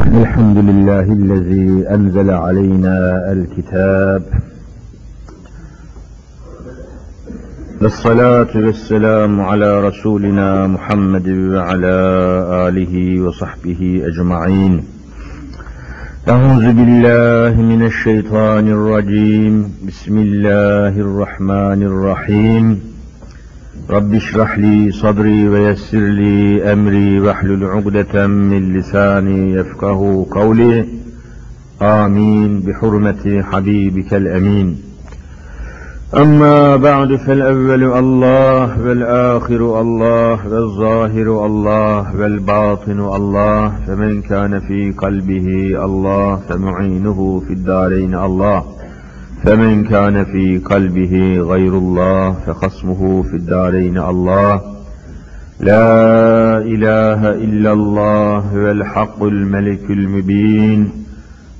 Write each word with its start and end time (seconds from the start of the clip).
الحمد 0.00 0.58
لله 0.58 1.00
الذي 1.00 1.88
أنزل 1.90 2.30
علينا 2.30 3.32
الكتاب 3.32 4.22
والصلاة 7.82 8.56
والسلام 8.56 9.40
على 9.40 9.88
رسولنا 9.88 10.66
محمد 10.66 11.28
وعلى 11.28 11.96
آله 12.68 13.20
وصحبه 13.22 14.02
أجمعين. 14.06 14.82
أعوذ 16.28 16.72
بالله 16.72 17.62
من 17.62 17.86
الشيطان 17.86 18.68
الرجيم. 18.68 19.54
بسم 19.86 20.18
الله 20.18 21.00
الرحمن 21.00 21.82
الرحيم. 21.82 22.93
رب 23.90 24.14
اشرح 24.14 24.58
لي 24.58 24.90
صدري 24.92 25.48
ويسر 25.48 25.98
لي 25.98 26.72
أمري 26.72 27.20
واحلل 27.20 27.64
عقدة 27.64 28.26
من 28.26 28.78
لساني 28.78 29.52
يفقه 29.52 30.26
قولي. 30.30 30.84
آمين. 31.82 32.60
بحرمة 32.60 33.42
حبيبك 33.42 34.14
الأمين. 34.14 34.76
أما 36.16 36.76
بعد 36.76 37.16
فالأول 37.16 37.84
الله 37.84 38.80
والآخر 38.80 39.80
الله 39.80 40.48
والظاهر 40.48 41.46
الله 41.46 42.16
والباطن 42.16 43.00
الله. 43.00 43.72
فمن 43.86 44.22
كان 44.22 44.60
في 44.60 44.94
قلبه 44.98 45.46
الله 45.84 46.36
فمعينه 46.36 47.42
في 47.46 47.52
الدارين 47.52 48.14
الله. 48.14 48.64
فمن 49.44 49.84
كان 49.84 50.24
في 50.24 50.58
قلبه 50.58 51.38
غير 51.38 51.78
الله 51.78 52.32
فخصمه 52.32 53.22
في 53.22 53.36
الدارين 53.36 53.98
الله. 53.98 54.60
لا 55.60 56.58
إله 56.58 57.30
إلا 57.30 57.72
الله 57.72 58.56
والحق 58.56 59.22
الملك 59.22 59.90
المبين. 59.90 60.90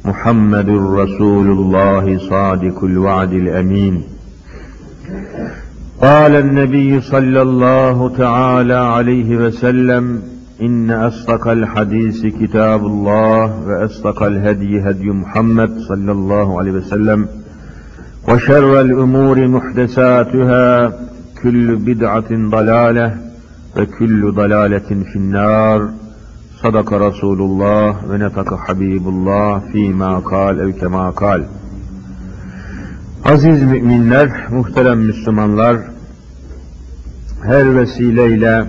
محمد 0.04 0.68
رسول 0.70 1.50
الله 1.50 2.18
صادق 2.18 2.84
الوعد 2.84 3.32
الأمين. 3.32 4.02
قال 6.00 6.32
النبي 6.36 7.00
صلى 7.00 7.42
الله 7.42 8.16
تعالى 8.16 8.74
عليه 8.74 9.36
وسلم 9.36 10.22
إن 10.62 10.90
أصدق 10.90 11.48
الحديث 11.48 12.26
كتاب 12.26 12.86
الله 12.86 13.68
وأصدق 13.68 14.22
الهدي 14.22 14.80
هدي 14.80 15.10
محمد 15.10 15.78
صلى 15.88 16.12
الله 16.12 16.58
عليه 16.58 16.72
وسلم. 16.72 17.43
وشر 18.27 18.81
الأمور 18.81 19.47
محدثاتها 19.47 20.93
كل 21.43 21.75
بدعة 21.75 22.29
ضلالة 22.31 23.17
وكل 23.77 24.31
ضلالة 24.31 24.89
في 25.09 25.15
النار 25.15 25.89
صدق 26.63 26.93
رسول 26.93 27.41
الله 27.41 28.05
ونطق 28.09 28.55
حبيب 28.55 29.07
الله 29.07 29.59
فيما 29.59 30.19
قال 30.19 30.61
أو 30.61 30.71
كما 30.71 31.09
قال 31.09 31.45
Aziz 33.25 33.63
müminler, 33.63 34.29
muhterem 34.49 34.99
Müslümanlar, 34.99 35.77
her 37.43 37.75
vesileyle 37.75 38.65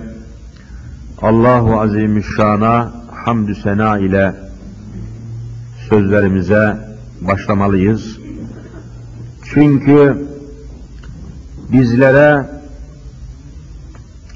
Allahu 1.21 1.81
Azimüşşan'a 1.81 2.91
hamdü 3.11 3.55
sena 3.55 3.97
ile 3.97 4.35
sözlerimize 5.89 6.77
başlamalıyız. 7.21 8.14
Çünkü 9.54 10.26
bizlere 11.72 12.46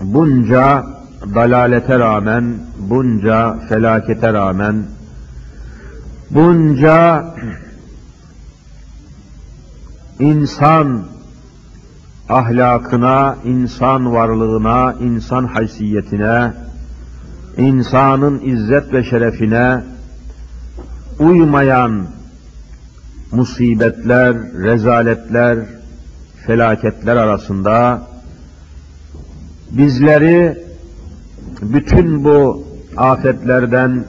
bunca 0.00 0.86
dalalete 1.34 1.98
rağmen, 1.98 2.44
bunca 2.78 3.58
felakete 3.68 4.32
rağmen, 4.32 4.84
bunca 6.30 7.24
insan 10.18 11.04
ahlakına, 12.28 13.36
insan 13.44 14.12
varlığına, 14.12 14.92
insan 15.00 15.44
haysiyetine, 15.44 16.52
insanın 17.56 18.40
izzet 18.40 18.92
ve 18.92 19.04
şerefine 19.04 19.82
uymayan 21.18 22.06
musibetler, 23.32 24.36
rezaletler, 24.62 25.58
felaketler 26.46 27.16
arasında 27.16 28.02
bizleri 29.70 30.64
bütün 31.62 32.24
bu 32.24 32.66
afetlerden, 32.96 34.04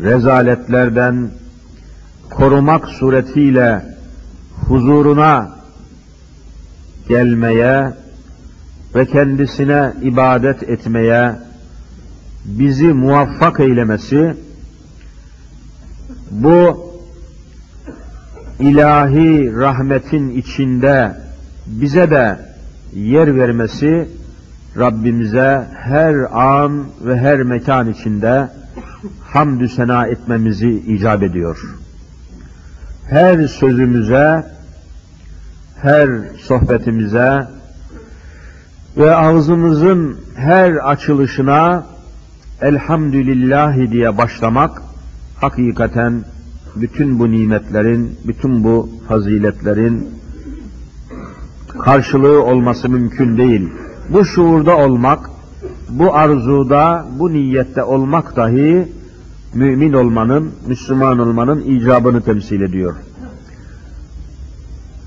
rezaletlerden 0.00 1.30
korumak 2.30 2.88
suretiyle 2.88 3.96
huzuruna 4.68 5.54
gelmeye 7.08 7.92
ve 8.94 9.06
kendisine 9.06 9.92
ibadet 10.02 10.62
etmeye 10.62 11.32
bizi 12.44 12.86
muvaffak 12.86 13.60
eylemesi 13.60 14.36
bu 16.30 16.83
ilahi 18.68 19.56
rahmetin 19.56 20.30
içinde 20.30 21.16
bize 21.66 22.10
de 22.10 22.38
yer 22.94 23.36
vermesi 23.36 24.08
Rabbimize 24.78 25.66
her 25.74 26.14
an 26.32 26.84
ve 27.04 27.18
her 27.18 27.42
mekan 27.42 27.90
içinde 27.90 28.48
hamdü 29.22 29.68
sena 29.68 30.06
etmemizi 30.06 30.70
icap 30.70 31.22
ediyor. 31.22 31.58
Her 33.10 33.46
sözümüze, 33.46 34.44
her 35.82 36.08
sohbetimize 36.42 37.46
ve 38.96 39.16
ağzımızın 39.16 40.20
her 40.36 40.72
açılışına 40.72 41.86
elhamdülillahi 42.60 43.90
diye 43.90 44.18
başlamak 44.18 44.82
hakikaten 45.40 46.24
bütün 46.76 47.18
bu 47.18 47.30
nimetlerin, 47.30 48.18
bütün 48.26 48.64
bu 48.64 48.88
faziletlerin 49.08 50.08
karşılığı 51.68 52.42
olması 52.42 52.88
mümkün 52.88 53.38
değil. 53.38 53.68
Bu 54.08 54.24
şuurda 54.24 54.76
olmak, 54.76 55.30
bu 55.88 56.14
arzuda, 56.14 57.06
bu 57.18 57.32
niyette 57.32 57.82
olmak 57.82 58.36
dahi 58.36 58.88
mümin 59.54 59.92
olmanın, 59.92 60.50
Müslüman 60.66 61.18
olmanın 61.18 61.60
icabını 61.60 62.22
temsil 62.22 62.60
ediyor. 62.60 62.94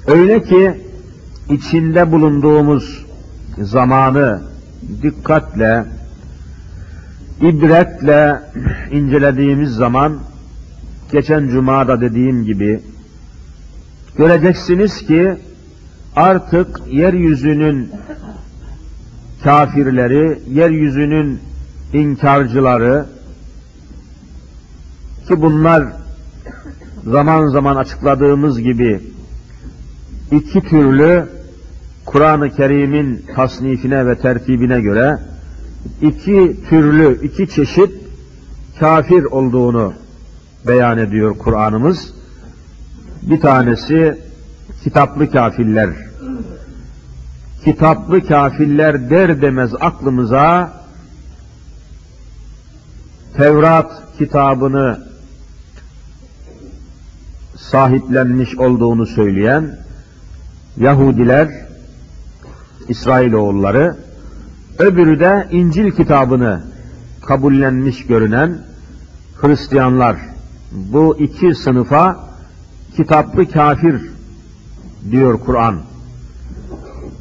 Öyle 0.08 0.44
ki 0.44 0.82
içinde 1.50 2.12
bulunduğumuz 2.12 3.06
zamanı 3.58 4.42
dikkatle, 5.02 5.86
ibretle 7.42 8.42
incelediğimiz 8.92 9.70
zaman 9.70 10.18
geçen 11.12 11.48
cumada 11.48 12.02
dediğim 12.02 12.44
gibi 12.44 12.80
göreceksiniz 14.18 14.98
ki 14.98 15.36
artık 16.16 16.82
yeryüzünün 16.92 17.92
kafirleri, 19.44 20.40
yeryüzünün 20.54 21.40
inkarcıları 21.94 23.06
ki 25.28 25.42
bunlar 25.42 25.84
zaman 27.06 27.48
zaman 27.48 27.76
açıkladığımız 27.76 28.62
gibi 28.62 29.00
iki 30.32 30.62
türlü 30.62 31.30
Kur'an-ı 32.06 32.50
Kerim'in 32.50 33.26
tasnifine 33.36 34.08
ve 34.08 34.18
tertibine 34.18 34.82
göre 34.82 35.20
iki 36.02 36.56
türlü, 36.70 37.26
iki 37.26 37.48
çeşit 37.48 37.92
kafir 38.80 39.24
olduğunu 39.24 39.94
beyan 40.68 40.98
ediyor 40.98 41.38
Kur'an'ımız. 41.38 42.14
Bir 43.22 43.40
tanesi 43.42 44.22
kitaplı 44.84 45.32
kafirler. 45.32 45.90
Kitaplı 47.64 48.28
kafirler 48.28 49.10
der 49.10 49.42
demez 49.42 49.72
aklımıza 49.80 50.78
Tevrat 53.38 53.92
kitabını 54.18 55.08
sahiplenmiş 57.58 58.58
olduğunu 58.58 59.06
söyleyen 59.06 59.78
Yahudiler, 60.78 61.50
İsrailoğulları, 62.88 63.98
öbürü 64.80 65.20
de 65.20 65.48
İncil 65.52 65.92
kitabını 65.92 66.62
kabullenmiş 67.26 68.06
görünen 68.06 68.58
Hristiyanlar 69.42 70.18
bu 70.72 71.18
iki 71.20 71.56
sınıfa 71.56 72.28
kitaplı 72.96 73.52
kafir 73.52 74.02
diyor 75.12 75.40
Kur'an. 75.40 75.76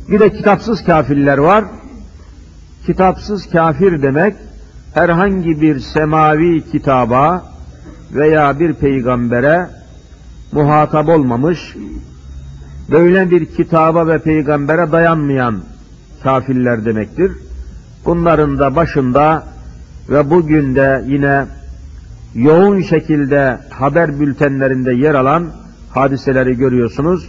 Bir 0.08 0.20
de 0.20 0.32
kitapsız 0.32 0.84
kafirler 0.84 1.38
var. 1.38 1.64
Kitapsız 2.86 3.50
kafir 3.50 4.02
demek 4.02 4.36
herhangi 4.94 5.60
bir 5.60 5.78
semavi 5.78 6.70
kitaba 6.70 7.44
veya 8.14 8.60
bir 8.60 8.72
peygambere 8.74 9.68
muhatap 10.52 11.08
olmamış, 11.08 11.76
böyle 12.90 13.30
bir 13.30 13.46
kitaba 13.46 14.06
ve 14.06 14.18
peygambere 14.18 14.92
dayanmayan 14.92 15.60
kafirler 16.22 16.84
demektir. 16.84 17.32
Bunların 18.04 18.58
da 18.58 18.76
başında 18.76 19.46
ve 20.08 20.30
bugün 20.30 20.74
de 20.74 21.04
yine 21.06 21.46
yoğun 22.36 22.80
şekilde 22.80 23.58
haber 23.70 24.20
bültenlerinde 24.20 24.92
yer 24.92 25.14
alan 25.14 25.50
hadiseleri 25.90 26.56
görüyorsunuz. 26.56 27.28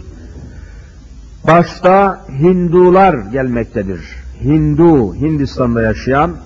Başta 1.46 2.24
Hindular 2.40 3.14
gelmektedir. 3.32 4.00
Hindu, 4.42 5.14
Hindistan'da 5.14 5.82
yaşayan 5.82 6.36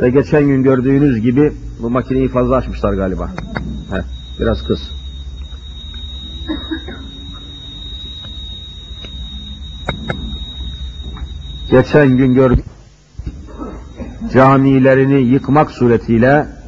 ve 0.00 0.10
geçen 0.10 0.46
gün 0.46 0.62
gördüğünüz 0.62 1.20
gibi 1.20 1.52
bu 1.82 1.90
makineyi 1.90 2.28
fazla 2.28 2.56
açmışlar 2.56 2.92
galiba. 2.92 3.30
Heh, 3.90 4.02
biraz 4.40 4.66
kız. 4.66 4.90
Geçen 11.70 12.16
gün 12.16 12.34
gördük 12.34 12.64
camilerini 14.32 15.22
yıkmak 15.22 15.70
suretiyle 15.70 16.59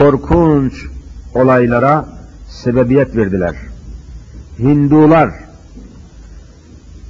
korkunç 0.00 0.86
olaylara 1.34 2.08
sebebiyet 2.48 3.16
verdiler. 3.16 3.56
Hindular, 4.58 5.30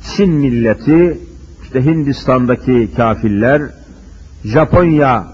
Çin 0.04 0.32
milleti, 0.32 1.18
işte 1.62 1.84
Hindistan'daki 1.84 2.90
kafirler, 2.96 3.62
Japonya 4.44 5.26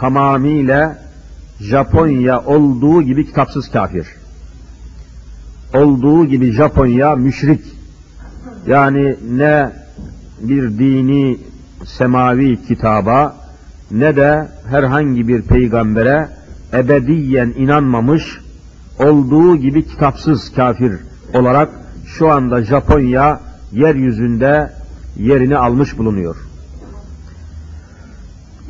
tamamıyla 0.00 0.98
Japonya 1.60 2.40
olduğu 2.40 3.02
gibi 3.02 3.26
kitapsız 3.26 3.70
kafir. 3.70 4.06
Olduğu 5.74 6.24
gibi 6.26 6.52
Japonya 6.52 7.14
müşrik. 7.16 7.64
Yani 8.66 9.16
ne 9.30 9.72
bir 10.40 10.78
dini 10.78 11.38
semavi 11.84 12.66
kitaba 12.66 13.36
ne 13.90 14.16
de 14.16 14.48
herhangi 14.70 15.28
bir 15.28 15.42
peygambere 15.42 16.41
ebediyen 16.72 17.54
inanmamış 17.56 18.40
olduğu 18.98 19.56
gibi 19.56 19.86
kitapsız 19.88 20.52
kafir 20.52 20.92
olarak 21.34 21.68
şu 22.06 22.30
anda 22.32 22.64
Japonya 22.64 23.40
yeryüzünde 23.72 24.72
yerini 25.16 25.56
almış 25.56 25.98
bulunuyor. 25.98 26.36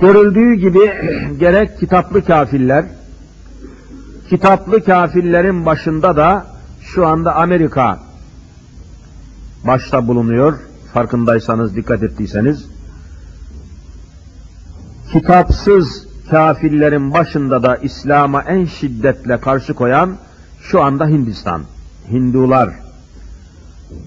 Görüldüğü 0.00 0.54
gibi 0.54 0.92
gerek 1.38 1.78
kitaplı 1.80 2.24
kafirler, 2.24 2.84
kitaplı 4.30 4.84
kafirlerin 4.84 5.66
başında 5.66 6.16
da 6.16 6.46
şu 6.80 7.06
anda 7.06 7.34
Amerika 7.34 7.98
başta 9.66 10.08
bulunuyor. 10.08 10.58
Farkındaysanız, 10.94 11.76
dikkat 11.76 12.02
ettiyseniz. 12.02 12.66
Kitapsız 15.12 16.11
kafirlerin 16.32 17.12
başında 17.12 17.62
da 17.62 17.76
İslam'a 17.76 18.42
en 18.42 18.64
şiddetle 18.64 19.40
karşı 19.40 19.74
koyan 19.74 20.16
şu 20.60 20.82
anda 20.82 21.06
Hindistan. 21.06 21.62
Hindular. 22.10 22.70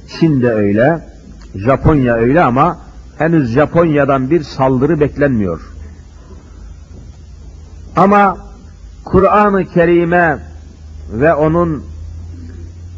Çin 0.07 0.41
de 0.41 0.53
öyle, 0.53 1.05
Japonya 1.55 2.13
öyle 2.13 2.41
ama 2.41 2.77
henüz 3.17 3.51
Japonya'dan 3.51 4.29
bir 4.29 4.43
saldırı 4.43 4.99
beklenmiyor. 4.99 5.61
Ama 7.95 8.37
Kur'an-ı 9.03 9.65
Kerim'e 9.65 10.37
ve 11.11 11.33
onun 11.33 11.83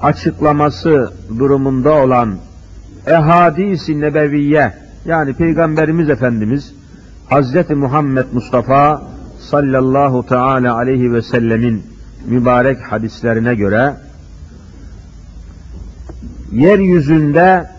açıklaması 0.01 1.13
durumunda 1.39 1.93
olan 1.93 2.35
ehadis-i 3.07 4.01
nebeviye 4.01 4.73
yani 5.05 5.33
Peygamberimiz 5.33 6.09
Efendimiz 6.09 6.73
Hazreti 7.29 7.75
Muhammed 7.75 8.25
Mustafa 8.33 9.16
sallallahu 9.39 10.25
teala 10.25 10.75
aleyhi 10.75 11.13
ve 11.13 11.21
sellemin 11.21 11.83
mübarek 12.25 12.91
hadislerine 12.91 13.55
göre 13.55 13.95
yeryüzünde 16.51 17.69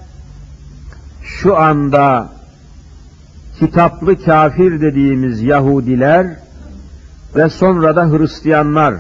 şu 1.23 1.57
anda 1.57 2.29
kitaplı 3.59 4.25
kafir 4.25 4.81
dediğimiz 4.81 5.43
Yahudiler 5.43 6.27
ve 7.37 7.49
sonra 7.49 7.97
da 7.97 8.11
Hristiyanlar 8.11 8.95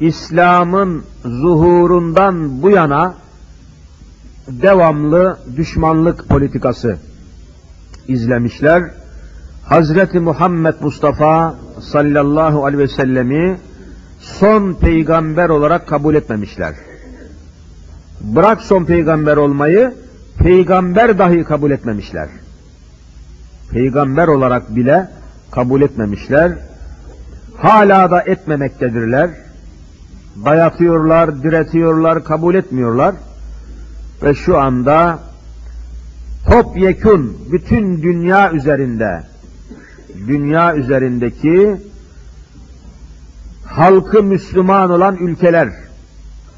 İslam'ın 0.00 1.04
zuhurundan 1.24 2.62
bu 2.62 2.70
yana 2.70 3.14
devamlı 4.48 5.38
düşmanlık 5.56 6.28
politikası 6.28 6.96
izlemişler. 8.08 8.82
Hazreti 9.64 10.20
Muhammed 10.20 10.74
Mustafa 10.80 11.54
sallallahu 11.80 12.64
aleyhi 12.64 12.82
ve 12.82 12.88
sellemi 12.88 13.58
son 14.20 14.74
peygamber 14.74 15.48
olarak 15.48 15.86
kabul 15.86 16.14
etmemişler. 16.14 16.74
Bırak 18.20 18.60
son 18.60 18.84
peygamber 18.84 19.36
olmayı, 19.36 19.94
peygamber 20.38 21.18
dahi 21.18 21.44
kabul 21.44 21.70
etmemişler. 21.70 22.28
Peygamber 23.70 24.28
olarak 24.28 24.76
bile 24.76 25.08
kabul 25.50 25.82
etmemişler. 25.82 26.52
Hala 27.56 28.10
da 28.10 28.22
etmemektedirler. 28.22 29.30
Dayatıyorlar, 30.44 31.42
diretiyorlar, 31.42 32.24
kabul 32.24 32.54
etmiyorlar. 32.54 33.14
Ve 34.22 34.34
şu 34.34 34.58
anda 34.58 35.18
topyekun 36.50 37.38
bütün 37.52 38.02
dünya 38.02 38.52
üzerinde 38.52 39.22
dünya 40.26 40.76
üzerindeki 40.76 41.76
halkı 43.64 44.22
Müslüman 44.22 44.90
olan 44.90 45.16
ülkeler. 45.16 45.68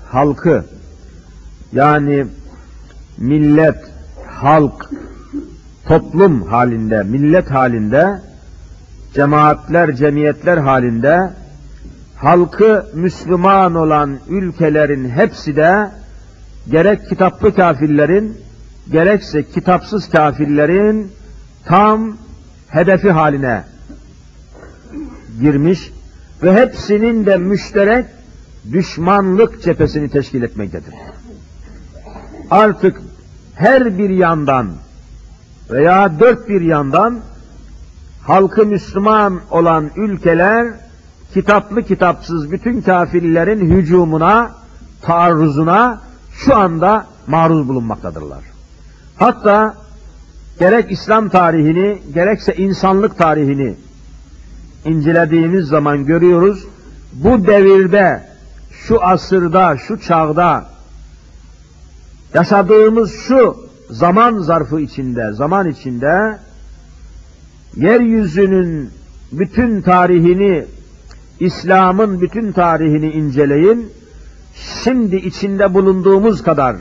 Halkı. 0.09 0.65
Yani 1.73 2.27
millet, 3.19 3.77
halk, 4.27 4.91
toplum 5.89 6.43
halinde, 6.43 7.03
millet 7.03 7.51
halinde, 7.51 8.21
cemaatler, 9.15 9.97
cemiyetler 9.97 10.57
halinde 10.57 11.31
halkı 12.17 12.87
Müslüman 12.95 13.75
olan 13.75 14.19
ülkelerin 14.29 15.11
hepsi 15.11 15.57
de 15.57 15.91
gerek 16.71 17.09
kitaplı 17.09 17.55
kafirlerin 17.55 18.37
gerekse 18.91 19.43
kitapsız 19.43 20.09
kafirlerin 20.11 21.13
tam 21.65 22.17
hedefi 22.71 23.11
haline 23.11 23.65
girmiş 25.41 25.93
ve 26.43 26.55
hepsinin 26.55 27.27
de 27.27 27.37
müşterek 27.37 28.07
düşmanlık 28.73 29.63
cephesini 29.63 30.09
teşkil 30.11 30.43
etmektedir. 30.43 30.95
Artık 32.51 33.01
her 33.55 33.99
bir 33.99 34.11
yandan 34.11 34.71
veya 35.71 36.21
dört 36.21 36.49
bir 36.49 36.61
yandan 36.61 37.21
halkı 38.23 38.67
Müslüman 38.67 39.41
olan 39.51 39.91
ülkeler 39.97 40.67
kitaplı 41.35 41.83
kitapsız 41.83 42.53
bütün 42.53 42.83
kafirlerin 42.83 43.71
hücumuna, 43.71 44.51
taarruzuna 45.03 46.01
şu 46.33 46.57
anda 46.57 47.07
maruz 47.27 47.69
bulunmaktadırlar. 47.69 48.41
Hatta 49.17 49.75
gerek 50.61 50.93
İslam 50.93 51.29
tarihini 51.29 51.99
gerekse 52.15 52.55
insanlık 52.55 53.19
tarihini 53.19 53.75
incelediğimiz 54.85 55.69
zaman 55.69 56.07
görüyoruz. 56.07 56.65
Bu 57.13 57.47
devirde, 57.47 58.23
şu 58.71 59.05
asırda, 59.05 59.77
şu 59.77 60.01
çağda 60.01 60.67
yaşadığımız 62.35 63.13
şu 63.29 63.57
zaman 63.91 64.39
zarfı 64.39 64.81
içinde, 64.81 65.33
zaman 65.33 65.69
içinde 65.69 66.39
yeryüzünün 67.77 68.91
bütün 69.33 69.83
tarihini, 69.83 70.67
İslam'ın 71.41 72.21
bütün 72.21 72.53
tarihini 72.53 73.11
inceleyin. 73.11 73.93
Şimdi 74.85 75.17
içinde 75.17 75.75
bulunduğumuz 75.75 76.43
kadar 76.43 76.77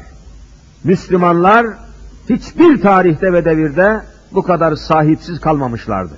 Müslümanlar 0.83 1.67
hiçbir 2.29 2.81
tarihte 2.81 3.33
ve 3.33 3.45
devirde 3.45 4.01
bu 4.31 4.43
kadar 4.43 4.75
sahipsiz 4.75 5.39
kalmamışlardı. 5.39 6.13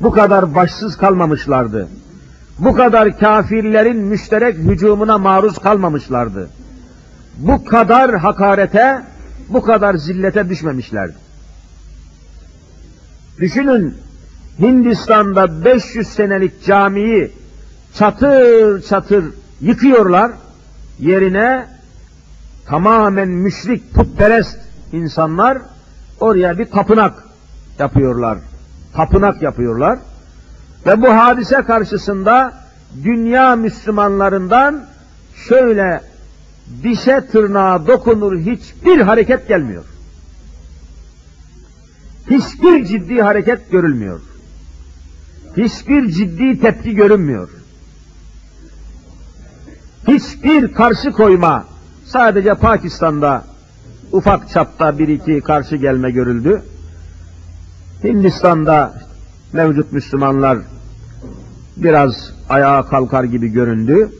Bu 0.00 0.10
kadar 0.10 0.54
başsız 0.54 0.96
kalmamışlardı. 0.96 1.88
Bu 2.58 2.74
kadar 2.74 3.18
kafirlerin 3.18 3.96
müşterek 3.96 4.56
hücumuna 4.56 5.18
maruz 5.18 5.58
kalmamışlardı. 5.58 6.50
Bu 7.38 7.64
kadar 7.64 8.18
hakarete, 8.18 9.02
bu 9.48 9.62
kadar 9.62 9.94
zillete 9.94 10.48
düşmemişlerdi. 10.48 11.14
Düşünün, 13.40 13.94
Hindistan'da 14.58 15.64
500 15.64 16.06
senelik 16.06 16.64
camiyi 16.64 17.32
çatır 17.94 18.82
çatır 18.82 19.24
yıkıyorlar. 19.60 20.32
Yerine 20.98 21.66
tamamen 22.70 23.28
müşrik, 23.28 23.94
putperest 23.94 24.58
insanlar 24.92 25.58
oraya 26.20 26.58
bir 26.58 26.64
tapınak 26.64 27.24
yapıyorlar. 27.78 28.38
Tapınak 28.94 29.42
yapıyorlar. 29.42 29.98
Ve 30.86 31.02
bu 31.02 31.08
hadise 31.08 31.62
karşısında 31.62 32.54
dünya 33.04 33.56
Müslümanlarından 33.56 34.84
şöyle 35.48 36.00
dişe 36.82 37.26
tırnağa 37.32 37.86
dokunur 37.86 38.38
hiçbir 38.38 39.00
hareket 39.00 39.48
gelmiyor. 39.48 39.84
Hiçbir 42.30 42.84
ciddi 42.84 43.22
hareket 43.22 43.70
görülmüyor. 43.70 44.20
Hiçbir 45.56 46.08
ciddi 46.08 46.60
tepki 46.60 46.94
görünmüyor. 46.94 47.48
Hiçbir 50.08 50.72
karşı 50.72 51.12
koyma, 51.12 51.69
sadece 52.10 52.54
Pakistan'da 52.54 53.44
ufak 54.12 54.48
çapta 54.48 54.98
bir 54.98 55.08
iki 55.08 55.40
karşı 55.40 55.76
gelme 55.76 56.10
görüldü. 56.10 56.62
Hindistan'da 58.04 58.94
mevcut 59.52 59.92
Müslümanlar 59.92 60.58
biraz 61.76 62.32
ayağa 62.48 62.82
kalkar 62.82 63.24
gibi 63.24 63.48
göründü. 63.48 64.10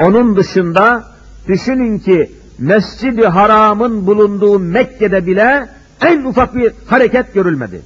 Onun 0.00 0.36
dışında 0.36 1.04
düşünün 1.48 1.98
ki 1.98 2.30
Mescid-i 2.58 3.26
Haram'ın 3.26 4.06
bulunduğu 4.06 4.58
Mekke'de 4.58 5.26
bile 5.26 5.68
en 6.00 6.24
ufak 6.24 6.54
bir 6.54 6.72
hareket 6.86 7.34
görülmedi. 7.34 7.82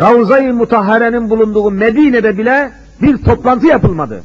Ravza-i 0.00 0.52
Mutahhare'nin 0.52 1.30
bulunduğu 1.30 1.70
Medine'de 1.70 2.38
bile 2.38 2.72
bir 3.02 3.16
toplantı 3.16 3.66
yapılmadı. 3.66 4.22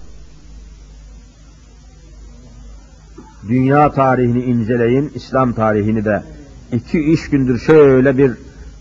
Dünya 3.48 3.92
tarihini 3.92 4.44
inceleyin, 4.44 5.12
İslam 5.16 5.54
tarihini 5.54 6.06
de 6.06 6.24
iki 6.72 7.04
üç 7.14 7.30
gündür 7.30 7.60
şöyle 7.60 8.18
bir 8.18 8.32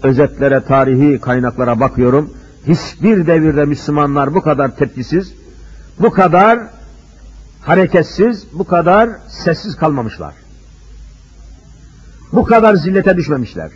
özetlere, 0.03 0.61
tarihi 0.61 1.21
kaynaklara 1.21 1.81
bakıyorum. 1.81 2.31
Hiçbir 2.67 3.27
devirde 3.27 3.65
Müslümanlar 3.65 4.35
bu 4.35 4.41
kadar 4.41 4.77
tepkisiz, 4.77 5.35
bu 5.99 6.11
kadar 6.11 6.61
hareketsiz, 7.61 8.47
bu 8.53 8.65
kadar 8.65 9.11
sessiz 9.29 9.77
kalmamışlar. 9.77 10.35
Bu 12.33 12.45
kadar 12.45 12.75
zillete 12.75 13.17
düşmemişler. 13.17 13.71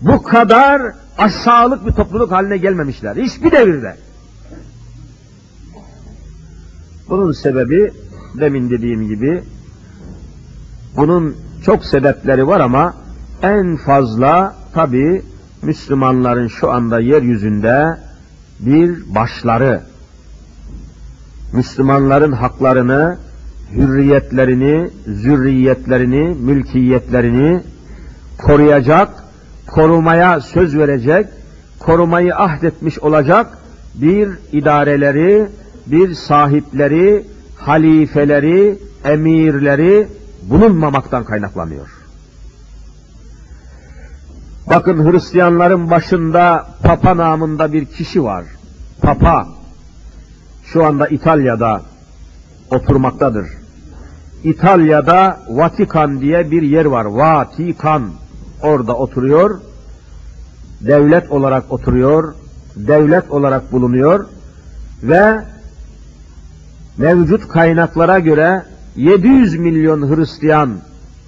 Bu 0.00 0.22
kadar 0.22 0.82
aşağılık 1.18 1.86
bir 1.86 1.92
topluluk 1.92 2.32
haline 2.32 2.56
gelmemişler. 2.56 3.16
Hiçbir 3.16 3.52
devirde. 3.52 3.96
Bunun 7.08 7.32
sebebi 7.32 7.92
demin 8.34 8.70
dediğim 8.70 9.08
gibi 9.08 9.42
bunun 10.96 11.36
çok 11.64 11.84
sebepleri 11.84 12.46
var 12.46 12.60
ama 12.60 12.94
en 13.42 13.76
fazla 13.76 14.54
tabi 14.74 15.22
Müslümanların 15.62 16.48
şu 16.48 16.70
anda 16.70 17.00
yeryüzünde 17.00 17.96
bir 18.60 19.14
başları, 19.14 19.82
Müslümanların 21.52 22.32
haklarını, 22.32 23.18
hürriyetlerini, 23.72 24.90
zürriyetlerini, 25.06 26.34
mülkiyetlerini 26.34 27.60
koruyacak, 28.38 29.08
korumaya 29.66 30.40
söz 30.40 30.78
verecek, 30.78 31.26
korumayı 31.78 32.36
ahdetmiş 32.36 32.98
olacak 32.98 33.58
bir 33.94 34.28
idareleri, 34.52 35.48
bir 35.86 36.14
sahipleri, 36.14 37.24
halifeleri, 37.60 38.78
emirleri 39.04 40.08
bulunmamaktan 40.42 41.24
kaynaklanıyor. 41.24 41.88
Bakın 44.66 45.12
Hristiyanların 45.12 45.90
başında 45.90 46.66
Papa 46.82 47.16
namında 47.16 47.72
bir 47.72 47.84
kişi 47.84 48.24
var. 48.24 48.44
Papa 49.02 49.48
şu 50.64 50.84
anda 50.84 51.08
İtalya'da 51.08 51.82
oturmaktadır. 52.70 53.46
İtalya'da 54.44 55.40
Vatikan 55.48 56.20
diye 56.20 56.50
bir 56.50 56.62
yer 56.62 56.84
var. 56.84 57.04
Vatikan. 57.04 58.10
Orada 58.62 58.96
oturuyor. 58.96 59.60
Devlet 60.80 61.30
olarak 61.30 61.72
oturuyor. 61.72 62.34
Devlet 62.76 63.30
olarak 63.30 63.72
bulunuyor. 63.72 64.26
Ve 65.02 65.40
mevcut 66.98 67.48
kaynaklara 67.48 68.18
göre 68.18 68.62
700 68.96 69.58
milyon 69.58 70.16
Hristiyan 70.16 70.70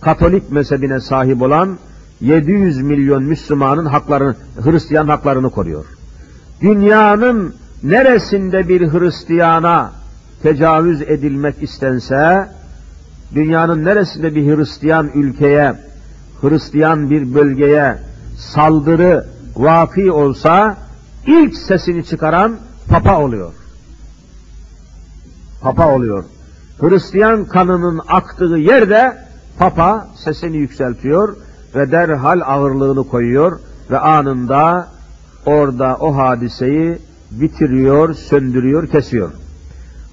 Katolik 0.00 0.50
mezhebine 0.50 1.00
sahip 1.00 1.42
olan 1.42 1.78
700 2.20 2.82
milyon 2.82 3.24
Müslümanın 3.24 3.86
haklarını, 3.86 4.34
Hristiyan 4.64 5.08
haklarını 5.08 5.50
koruyor. 5.50 5.84
Dünyanın 6.60 7.54
neresinde 7.82 8.68
bir 8.68 8.88
Hristiyana 8.88 9.92
tecavüz 10.42 11.02
edilmek 11.02 11.62
istense, 11.62 12.48
dünyanın 13.34 13.84
neresinde 13.84 14.34
bir 14.34 14.56
Hristiyan 14.56 15.10
ülkeye, 15.14 15.74
Hristiyan 16.40 17.10
bir 17.10 17.34
bölgeye 17.34 17.98
saldırı 18.36 19.26
vaki 19.56 20.12
olsa, 20.12 20.76
ilk 21.26 21.56
sesini 21.56 22.04
çıkaran 22.04 22.56
Papa 22.88 23.20
oluyor. 23.20 23.52
Papa 25.62 25.94
oluyor. 25.94 26.24
Hristiyan 26.80 27.44
kanının 27.44 28.00
aktığı 28.08 28.44
yerde 28.44 29.16
Papa 29.58 30.08
sesini 30.14 30.56
yükseltiyor 30.56 31.36
ve 31.74 31.90
derhal 31.90 32.40
ağırlığını 32.44 33.08
koyuyor 33.08 33.60
ve 33.90 33.98
anında 33.98 34.88
orada 35.46 35.96
o 36.00 36.16
hadiseyi 36.16 36.98
bitiriyor, 37.30 38.14
söndürüyor, 38.14 38.86
kesiyor. 38.86 39.30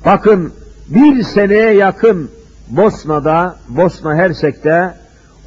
Bakın 0.06 0.53
bir 0.88 1.24
seneye 1.24 1.74
yakın 1.74 2.29
Bosna'da, 2.70 3.56
Bosna 3.70 4.15
Hersek'te 4.15 4.94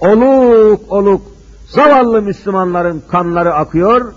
oluk 0.01 0.93
oluk 0.93 1.23
zavallı 1.67 2.23
Müslümanların 2.23 3.03
kanları 3.11 3.55
akıyor. 3.55 4.13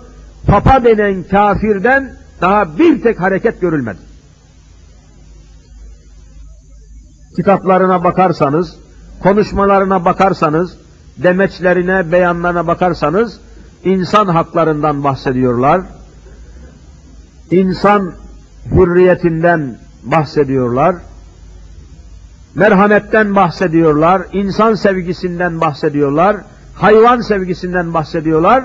Papa 0.46 0.84
denen 0.84 1.22
kafirden 1.22 2.12
daha 2.40 2.78
bir 2.78 3.02
tek 3.02 3.20
hareket 3.20 3.60
görülmedi. 3.60 3.98
Kitaplarına 7.36 8.04
bakarsanız, 8.04 8.76
konuşmalarına 9.22 10.04
bakarsanız, 10.04 10.76
demeçlerine, 11.18 12.12
beyanlarına 12.12 12.66
bakarsanız 12.66 13.40
insan 13.84 14.26
haklarından 14.26 15.04
bahsediyorlar. 15.04 15.80
İnsan 17.50 18.12
hürriyetinden 18.70 19.78
bahsediyorlar. 20.02 20.96
Merhametten 22.54 23.34
bahsediyorlar, 23.36 24.22
insan 24.32 24.74
sevgisinden 24.74 25.60
bahsediyorlar, 25.60 26.36
hayvan 26.74 27.20
sevgisinden 27.20 27.94
bahsediyorlar. 27.94 28.64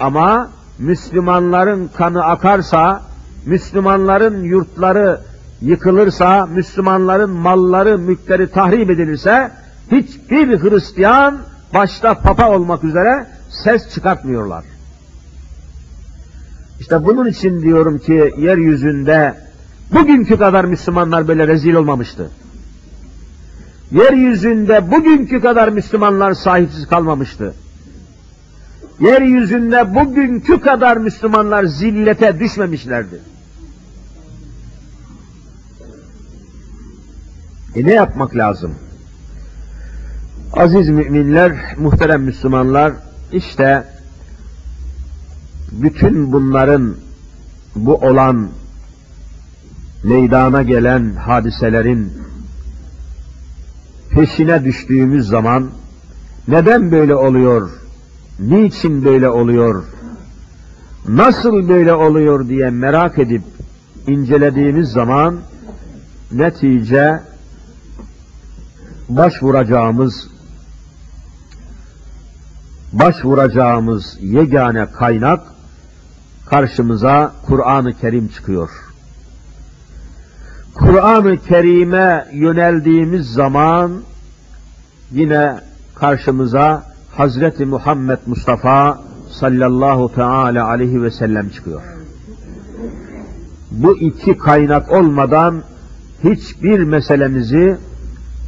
Ama 0.00 0.50
Müslümanların 0.78 1.90
kanı 1.96 2.24
akarsa, 2.24 3.02
Müslümanların 3.46 4.44
yurtları 4.44 5.20
yıkılırsa, 5.62 6.46
Müslümanların 6.46 7.30
malları, 7.30 7.98
mülkleri 7.98 8.50
tahrip 8.50 8.90
edilirse, 8.90 9.50
hiçbir 9.92 10.60
Hristiyan 10.62 11.38
başta 11.74 12.14
Papa 12.14 12.50
olmak 12.50 12.84
üzere 12.84 13.26
ses 13.64 13.94
çıkartmıyorlar. 13.94 14.64
İşte 16.80 17.04
bunun 17.04 17.28
için 17.28 17.62
diyorum 17.62 17.98
ki 17.98 18.32
yeryüzünde 18.38 19.34
bugünkü 19.92 20.38
kadar 20.38 20.64
Müslümanlar 20.64 21.28
böyle 21.28 21.48
rezil 21.48 21.74
olmamıştı. 21.74 22.30
Yeryüzünde 23.90 24.90
bugünkü 24.90 25.40
kadar 25.40 25.68
Müslümanlar 25.68 26.34
sahipsiz 26.34 26.86
kalmamıştı. 26.86 27.54
Yeryüzünde 29.00 29.94
bugünkü 29.94 30.60
kadar 30.60 30.96
Müslümanlar 30.96 31.64
zillete 31.64 32.40
düşmemişlerdi. 32.40 33.20
E 37.74 37.84
ne 37.84 37.94
yapmak 37.94 38.36
lazım? 38.36 38.74
Aziz 40.52 40.88
müminler, 40.88 41.52
muhterem 41.78 42.22
Müslümanlar, 42.22 42.92
işte 43.32 43.84
bütün 45.72 46.32
bunların 46.32 46.96
bu 47.76 47.94
olan 47.94 48.48
meydana 50.04 50.62
gelen 50.62 51.14
hadiselerin 51.14 52.12
peşine 54.10 54.64
düştüğümüz 54.64 55.28
zaman 55.28 55.70
neden 56.48 56.92
böyle 56.92 57.14
oluyor? 57.14 57.70
Niçin 58.38 59.04
böyle 59.04 59.28
oluyor? 59.28 59.84
nasıl 61.08 61.68
böyle 61.68 61.94
oluyor 61.94 62.48
diye 62.48 62.70
merak 62.70 63.18
edip 63.18 63.42
incelediğimiz 64.06 64.88
zaman 64.88 65.36
netice 66.32 67.20
başvuracağımız 69.08 70.28
başvuracağımız 72.92 74.18
yegane 74.20 74.86
kaynak 74.86 75.40
karşımıza 76.46 77.32
Kur'an-ı 77.46 77.92
Kerim 77.92 78.28
çıkıyor. 78.28 78.70
Kur'an-ı 80.74 81.36
Kerim'e 81.36 82.26
yöneldiğimiz 82.32 83.26
zaman 83.26 83.92
yine 85.12 85.60
karşımıza 85.94 86.82
Hazreti 87.16 87.66
Muhammed 87.66 88.18
Mustafa 88.26 89.02
sallallahu 89.30 90.14
teala 90.14 90.68
aleyhi 90.68 91.02
ve 91.02 91.10
sellem 91.10 91.48
çıkıyor. 91.48 91.82
Bu 93.70 93.98
iki 93.98 94.38
kaynak 94.38 94.92
olmadan 94.92 95.62
hiçbir 96.24 96.80
meselemizi, 96.80 97.78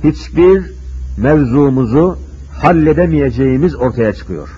hiçbir 0.04 0.72
mevzumuzu 1.16 2.18
halledemeyeceğimiz 2.52 3.76
ortaya 3.76 4.12
çıkıyor. 4.12 4.48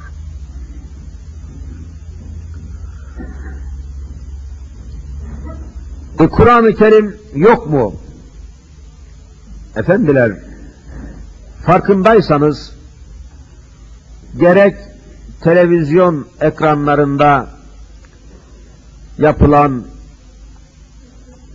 E 6.20 6.26
Kur'an-ı 6.26 6.74
Kerim 6.74 7.16
yok 7.34 7.70
mu? 7.70 7.94
Efendiler, 9.76 10.32
farkındaysanız 11.66 12.72
gerek 14.38 14.76
televizyon 15.40 16.26
ekranlarında 16.40 17.48
yapılan 19.18 19.84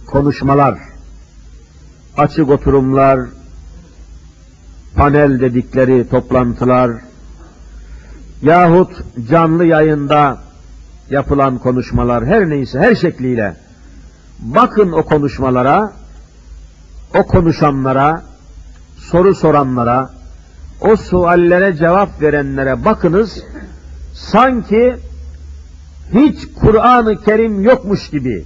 konuşmalar, 0.06 0.80
açık 2.18 2.50
oturumlar, 2.50 3.20
panel 4.98 5.40
dedikleri 5.40 6.10
toplantılar 6.10 6.92
yahut 8.42 8.92
canlı 9.30 9.66
yayında 9.66 10.38
yapılan 11.10 11.58
konuşmalar 11.58 12.26
her 12.26 12.50
neyse 12.50 12.80
her 12.80 12.96
şekliyle 12.96 13.56
bakın 14.40 14.92
o 14.92 15.04
konuşmalara, 15.04 15.94
o 17.16 17.28
konuşanlara, 17.28 18.24
soru 18.98 19.36
soranlara, 19.36 20.10
o 20.82 20.96
suallere 20.96 21.76
cevap 21.76 22.22
verenlere 22.22 22.86
bakınız, 22.86 23.44
sanki 24.14 24.96
hiç 26.14 26.48
Kur'an-ı 26.62 27.24
Kerim 27.24 27.62
yokmuş 27.62 28.10
gibi, 28.10 28.46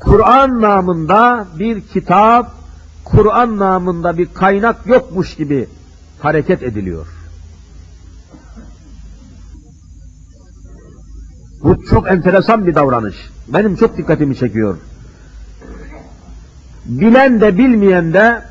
Kur'an 0.00 0.60
namında 0.60 1.46
bir 1.58 1.80
kitap, 1.80 2.59
Kur'an 3.04 3.58
namında 3.58 4.18
bir 4.18 4.28
kaynak 4.34 4.86
yokmuş 4.86 5.34
gibi 5.34 5.68
hareket 6.20 6.62
ediliyor. 6.62 7.06
Bu 11.62 11.86
çok 11.86 12.08
enteresan 12.08 12.66
bir 12.66 12.74
davranış. 12.74 13.16
Benim 13.48 13.76
çok 13.76 13.96
dikkatimi 13.96 14.36
çekiyor. 14.36 14.76
Bilen 16.84 17.40
de 17.40 17.58
bilmeyen 17.58 18.12
de 18.12 18.42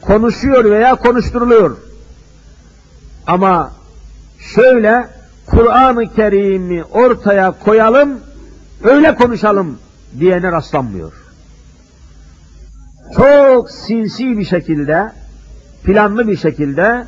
konuşuyor 0.00 0.64
veya 0.64 0.94
konuşturuluyor. 0.94 1.76
Ama 3.26 3.72
şöyle 4.38 5.08
Kur'an-ı 5.46 6.14
Kerim'i 6.14 6.84
ortaya 6.84 7.50
koyalım, 7.50 8.20
öyle 8.84 9.14
konuşalım 9.14 9.78
diyene 10.20 10.52
rastlanmıyor. 10.52 11.23
Çok 13.12 13.70
sinsi 13.70 14.38
bir 14.38 14.44
şekilde, 14.44 15.12
planlı 15.84 16.28
bir 16.28 16.36
şekilde 16.36 17.06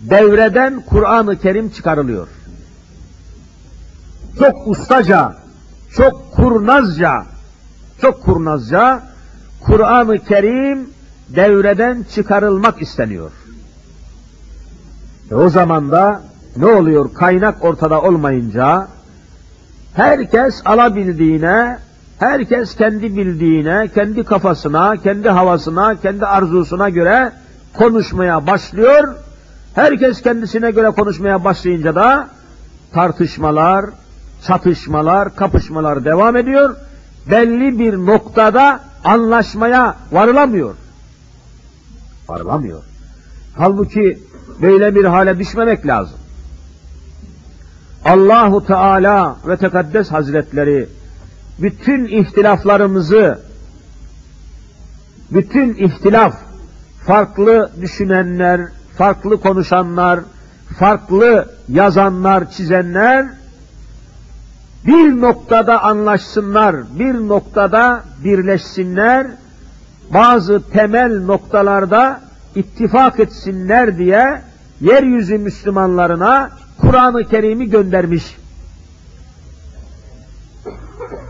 devreden 0.00 0.80
Kur'an-ı 0.80 1.38
Kerim 1.38 1.70
çıkarılıyor. 1.70 2.28
Çok 4.38 4.68
ustaca, 4.68 5.36
çok 5.96 6.32
kurnazca, 6.32 7.24
çok 8.00 8.22
kurnazca 8.22 9.02
Kur'an-ı 9.60 10.18
Kerim 10.18 10.90
devreden 11.28 12.04
çıkarılmak 12.14 12.82
isteniyor. 12.82 13.30
E 15.30 15.34
o 15.34 15.48
zaman 15.48 15.90
da 15.90 16.22
ne 16.56 16.66
oluyor? 16.66 17.14
Kaynak 17.14 17.64
ortada 17.64 18.02
olmayınca 18.02 18.88
herkes 19.94 20.62
alabildiğine, 20.64 21.78
herkes 22.18 22.76
kendi 22.76 23.16
bildiğine, 23.16 23.88
kendi 23.94 24.24
kafasına, 24.24 24.96
kendi 24.96 25.28
havasına, 25.28 26.00
kendi 26.00 26.26
arzusuna 26.26 26.88
göre 26.88 27.32
konuşmaya 27.74 28.46
başlıyor. 28.46 29.14
Herkes 29.74 30.22
kendisine 30.22 30.70
göre 30.70 30.90
konuşmaya 30.90 31.44
başlayınca 31.44 31.94
da 31.94 32.28
tartışmalar, 32.92 33.84
çatışmalar, 34.46 35.36
kapışmalar 35.36 36.04
devam 36.04 36.36
ediyor. 36.36 36.76
Belli 37.30 37.78
bir 37.78 37.94
noktada 37.94 38.80
anlaşmaya 39.04 39.96
varılamıyor. 40.12 40.74
Varılamıyor. 42.28 42.82
Halbuki 43.56 44.18
böyle 44.62 44.94
bir 44.94 45.04
hale 45.04 45.38
düşmemek 45.38 45.86
lazım. 45.86 46.18
Allahu 48.04 48.66
Teala 48.66 49.36
ve 49.46 49.56
Tekaddes 49.56 50.12
Hazretleri 50.12 50.88
bütün 51.58 52.04
ihtilaflarımızı 52.04 53.40
bütün 55.30 55.74
ihtilaf 55.74 56.34
farklı 57.06 57.70
düşünenler, 57.80 58.60
farklı 58.98 59.40
konuşanlar, 59.40 60.20
farklı 60.78 61.48
yazanlar, 61.68 62.50
çizenler 62.50 63.26
bir 64.86 65.20
noktada 65.20 65.82
anlaşsınlar, 65.82 66.76
bir 66.98 67.14
noktada 67.14 68.04
birleşsinler, 68.24 69.26
bazı 70.14 70.70
temel 70.70 71.24
noktalarda 71.24 72.20
ittifak 72.54 73.20
etsinler 73.20 73.98
diye 73.98 74.42
yeryüzü 74.80 75.38
Müslümanlarına 75.38 76.50
Kur'an-ı 76.78 77.24
Kerim'i 77.24 77.70
göndermiş. 77.70 78.36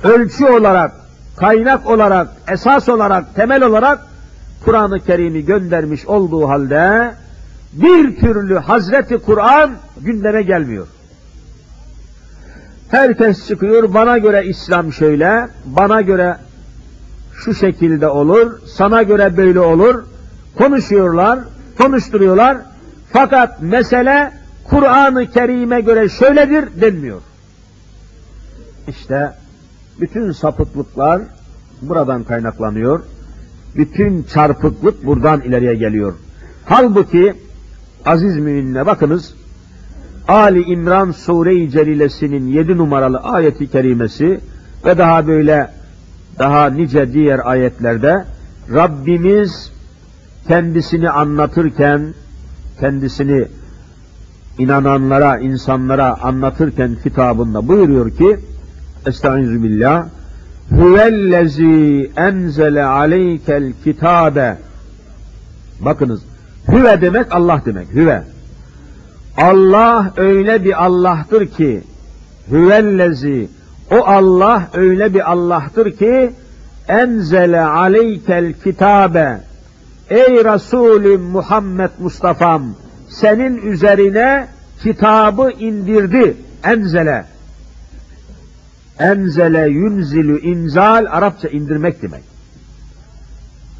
Ölçü 0.02 0.46
olarak, 0.46 0.92
kaynak 1.36 1.86
olarak, 1.86 2.28
esas 2.48 2.88
olarak, 2.88 3.34
temel 3.34 3.62
olarak 3.62 4.06
Kur'an-ı 4.64 5.00
Kerim'i 5.00 5.44
göndermiş 5.44 6.06
olduğu 6.06 6.48
halde 6.48 7.14
bir 7.72 8.20
türlü 8.20 8.58
Hazreti 8.58 9.18
Kur'an 9.18 9.70
gündeme 10.00 10.42
gelmiyor. 10.42 10.86
Herkes 12.90 13.48
çıkıyor, 13.48 13.94
bana 13.94 14.18
göre 14.18 14.44
İslam 14.46 14.92
şöyle, 14.92 15.48
bana 15.64 16.00
göre 16.00 16.36
şu 17.34 17.54
şekilde 17.54 18.08
olur, 18.08 18.52
sana 18.66 19.02
göre 19.02 19.36
böyle 19.36 19.60
olur. 19.60 20.04
Konuşuyorlar, 20.58 21.38
konuşturuyorlar. 21.78 22.58
Fakat 23.12 23.62
mesele 23.62 24.32
Kur'an-ı 24.64 25.30
Kerim'e 25.30 25.80
göre 25.80 26.08
şöyledir 26.08 26.80
denmiyor. 26.80 27.20
İşte 28.88 29.32
bütün 30.00 30.32
sapıklıklar 30.32 31.22
buradan 31.82 32.24
kaynaklanıyor. 32.24 33.00
Bütün 33.76 34.22
çarpıklık 34.22 35.06
buradan 35.06 35.40
ileriye 35.40 35.74
geliyor. 35.74 36.14
Halbuki 36.64 37.34
aziz 38.04 38.36
müminle 38.36 38.86
bakınız 38.86 39.34
Ali 40.28 40.62
İmran 40.62 41.10
Sure-i 41.10 41.70
Celilesinin 41.70 42.48
yedi 42.48 42.76
numaralı 42.76 43.18
ayeti 43.18 43.70
kerimesi 43.70 44.40
ve 44.84 44.98
daha 44.98 45.26
böyle 45.26 45.70
daha 46.38 46.70
nice 46.70 47.12
diğer 47.12 47.40
ayetlerde 47.44 48.24
Rabbimiz 48.74 49.72
kendisini 50.48 51.10
anlatırken, 51.10 52.14
kendisini 52.80 53.48
inananlara, 54.58 55.38
insanlara 55.38 56.22
anlatırken 56.22 56.96
kitabında 57.02 57.68
buyuruyor 57.68 58.10
ki 58.10 58.38
Estaizu 59.06 59.62
billah 59.62 60.06
Huvellezi 60.70 62.10
enzele 62.16 62.84
aleykel 62.84 63.72
kitabe. 63.84 64.58
Bakınız, 65.80 66.22
hüve 66.68 67.00
demek 67.00 67.34
Allah 67.34 67.62
demek, 67.66 67.88
hüve. 67.94 68.22
Allah 69.36 70.12
öyle 70.16 70.64
bir 70.64 70.84
Allah'tır 70.84 71.46
ki, 71.46 71.82
hüvellezi, 72.50 73.48
o 73.90 74.06
Allah 74.06 74.68
öyle 74.74 75.14
bir 75.14 75.30
Allah'tır 75.32 75.90
ki, 75.90 76.32
enzele 76.88 77.60
aleykel 77.60 78.52
kitabe, 78.52 79.40
ey 80.10 80.44
Resulüm 80.44 81.22
Muhammed 81.22 81.90
Mustafa'm, 81.98 82.62
senin 83.08 83.56
üzerine 83.56 84.48
kitabı 84.82 85.50
indirdi, 85.50 86.36
enzele, 86.64 87.24
Enzele 88.98 89.68
yunzilu 89.68 90.38
inzal 90.38 91.06
Arapça 91.10 91.48
indirmek 91.48 92.02
demek. 92.02 92.22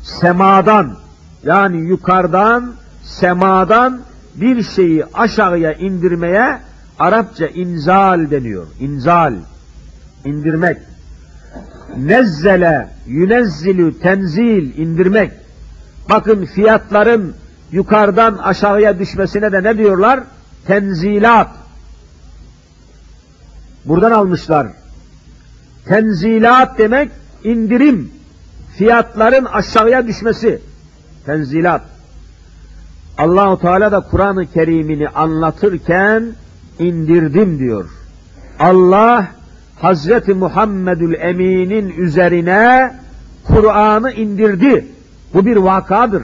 Semadan 0.02 0.96
yani 1.44 1.76
yukarıdan 1.76 2.72
semadan 3.02 4.00
bir 4.34 4.62
şeyi 4.62 5.04
aşağıya 5.14 5.72
indirmeye 5.72 6.58
Arapça 6.98 7.46
inzal 7.46 8.30
deniyor. 8.30 8.66
İnzal. 8.80 9.34
indirmek. 10.24 10.78
Nezzele, 11.96 12.88
yünezzilü, 13.06 13.98
tenzil, 13.98 14.78
indirmek. 14.78 15.32
Bakın 16.10 16.44
fiyatların 16.44 17.34
yukarıdan 17.72 18.36
aşağıya 18.38 18.98
düşmesine 18.98 19.52
de 19.52 19.62
ne 19.62 19.78
diyorlar? 19.78 20.20
Tenzilat. 20.66 21.48
Buradan 23.84 24.10
almışlar. 24.10 24.66
Tenzilat 25.88 26.78
demek 26.78 27.10
indirim. 27.44 28.10
Fiyatların 28.76 29.44
aşağıya 29.44 30.06
düşmesi. 30.06 30.60
Tenzilat. 31.26 31.82
Allahu 33.18 33.60
Teala 33.60 33.92
da 33.92 34.00
Kur'an-ı 34.00 34.46
Kerim'ini 34.46 35.08
anlatırken 35.08 36.32
indirdim 36.78 37.58
diyor. 37.58 37.90
Allah 38.58 39.26
Hazreti 39.80 40.34
Muhammedül 40.34 41.14
Emin'in 41.14 41.88
üzerine 41.88 42.92
Kur'an'ı 43.44 44.12
indirdi. 44.12 44.86
Bu 45.34 45.46
bir 45.46 45.56
vakadır. 45.56 46.22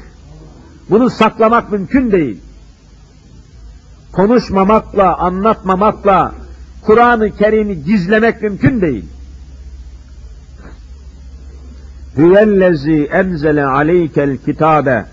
Bunu 0.90 1.10
saklamak 1.10 1.72
mümkün 1.72 2.12
değil. 2.12 2.40
Konuşmamakla, 4.12 5.16
anlatmamakla 5.18 6.32
Kur'an-ı 6.82 7.36
Kerim'i 7.36 7.84
gizlemek 7.84 8.42
mümkün 8.42 8.80
değil. 8.80 9.04
Hüvellezi 12.16 13.08
enzele 13.12 13.64
aleykel 13.64 14.36
kitabe 14.36 15.04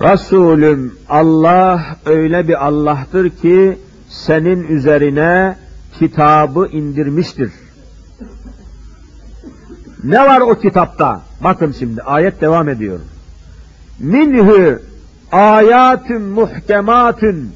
Resulüm 0.00 0.98
Allah 1.08 1.96
öyle 2.06 2.48
bir 2.48 2.66
Allah'tır 2.66 3.30
ki 3.30 3.78
senin 4.08 4.68
üzerine 4.68 5.56
kitabı 5.98 6.68
indirmiştir. 6.72 7.52
Ne 10.04 10.18
var 10.26 10.40
o 10.40 10.54
kitapta? 10.54 11.22
Bakın 11.44 11.74
şimdi 11.78 12.02
ayet 12.02 12.40
devam 12.40 12.68
ediyor. 12.68 13.00
Minhü 13.98 14.82
ayatun 15.32 16.22
muhkematun 16.22 17.52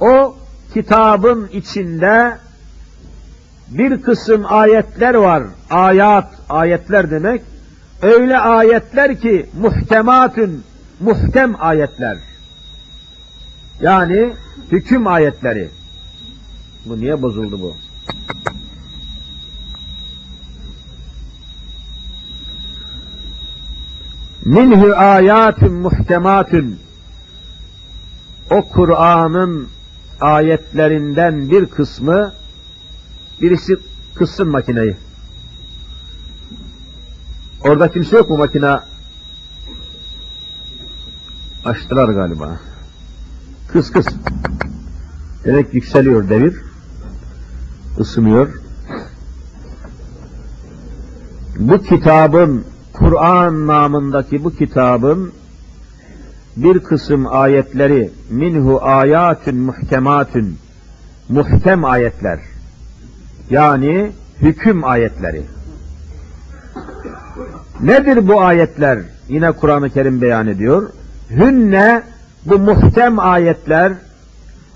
o 0.00 0.36
kitabın 0.74 1.48
içinde 1.52 2.36
bir 3.68 4.02
kısım 4.02 4.44
ayetler 4.48 5.14
var. 5.14 5.42
Ayat, 5.70 6.28
ayetler 6.48 7.10
demek. 7.10 7.42
Öyle 8.02 8.38
ayetler 8.38 9.20
ki 9.20 9.46
muhkematun, 9.60 10.62
muhkem 11.00 11.54
ayetler. 11.58 12.18
Yani 13.80 14.32
hüküm 14.72 15.06
ayetleri. 15.06 15.70
Bu 16.86 17.00
niye 17.00 17.22
bozuldu 17.22 17.60
bu? 17.60 17.74
Minhu 24.44 24.92
ayatun 24.96 25.72
muhkematun 25.72 26.78
o 28.50 28.68
Kur'an'ın 28.68 29.68
ayetlerinden 30.20 31.50
bir 31.50 31.66
kısmı 31.66 32.32
birisi 33.40 33.76
kıssın 34.14 34.48
makineyi. 34.48 34.96
Orada 37.60 37.90
kimse 37.90 38.16
yok 38.16 38.30
mu 38.30 38.36
makine? 38.36 38.78
Açtılar 41.64 42.08
galiba. 42.08 42.60
Kıs 43.68 43.90
kıs. 43.90 44.06
Demek 45.44 45.74
yükseliyor 45.74 46.28
devir. 46.28 46.54
ısınıyor. 48.00 48.62
Bu 51.58 51.82
kitabın 51.82 52.64
Kur'an 52.92 53.66
namındaki 53.66 54.44
bu 54.44 54.56
kitabın 54.56 55.32
bir 56.56 56.78
kısım 56.78 57.26
ayetleri 57.26 58.10
minhu 58.30 58.82
ayatun 58.82 59.56
muhkematun 59.56 60.56
muhkem 61.28 61.84
ayetler 61.84 62.40
yani 63.50 64.12
hüküm 64.40 64.84
ayetleri. 64.84 65.42
Nedir 67.80 68.28
bu 68.28 68.40
ayetler? 68.40 68.98
Yine 69.28 69.52
Kur'an-ı 69.52 69.90
Kerim 69.90 70.22
beyan 70.22 70.46
ediyor. 70.46 70.90
Hünne 71.30 72.02
bu 72.44 72.58
muhkem 72.58 73.18
ayetler, 73.18 73.92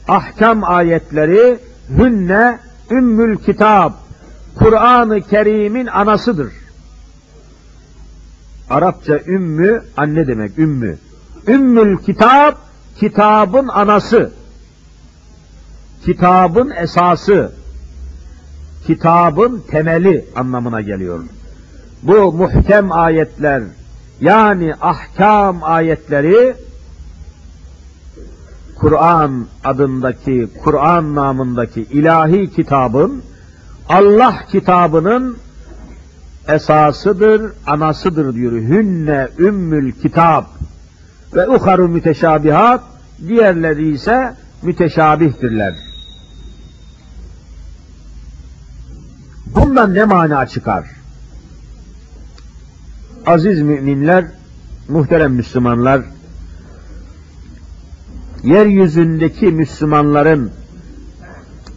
ahkam 0.08 0.64
ayetleri 0.64 1.58
hünne 1.88 2.58
ümmül 2.90 3.36
kitap. 3.36 3.92
Kur'an-ı 4.58 5.20
Kerim'in 5.20 5.86
anasıdır. 5.86 6.52
Arapça 8.70 9.18
ümmü 9.26 9.82
anne 9.96 10.26
demek 10.26 10.58
ümmü. 10.58 10.98
Ümmül 11.46 11.98
kitap 11.98 12.58
kitabın 12.96 13.68
anası. 13.68 14.32
Kitabın 16.04 16.70
esası. 16.70 17.59
Kitabın 18.86 19.62
temeli 19.70 20.24
anlamına 20.36 20.80
geliyor. 20.80 21.20
Bu 22.02 22.32
muhkem 22.32 22.92
ayetler 22.92 23.62
yani 24.20 24.74
ahkam 24.80 25.58
ayetleri 25.62 26.54
Kur'an 28.76 29.46
adındaki, 29.64 30.48
Kur'an 30.64 31.14
namındaki 31.14 31.80
ilahi 31.82 32.50
kitabın 32.50 33.22
Allah 33.88 34.36
kitabının 34.52 35.36
esasıdır, 36.48 37.52
anasıdır 37.66 38.34
diyor. 38.34 38.52
Hünne 38.52 39.28
ümmül 39.38 39.92
kitap 39.92 40.46
ve 41.34 41.48
uharu 41.48 41.88
müteşabihat 41.88 42.82
diğerleri 43.28 43.88
ise 43.88 44.34
müteşabihtirler. 44.62 45.89
Bundan 49.54 49.94
ne 49.94 50.04
mana 50.04 50.46
çıkar? 50.46 50.86
Aziz 53.26 53.62
müminler, 53.62 54.24
muhterem 54.88 55.32
Müslümanlar, 55.32 56.02
yeryüzündeki 58.42 59.46
Müslümanların 59.46 60.52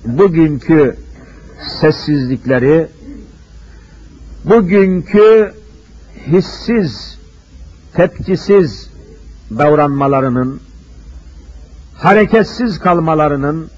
bugünkü 0.05 0.97
sessizlikleri, 1.81 2.87
bugünkü 4.45 5.53
hissiz, 6.27 7.19
tepkisiz 7.93 8.89
davranmalarının, 9.51 10.61
hareketsiz 11.95 12.79
kalmalarının 12.79 13.69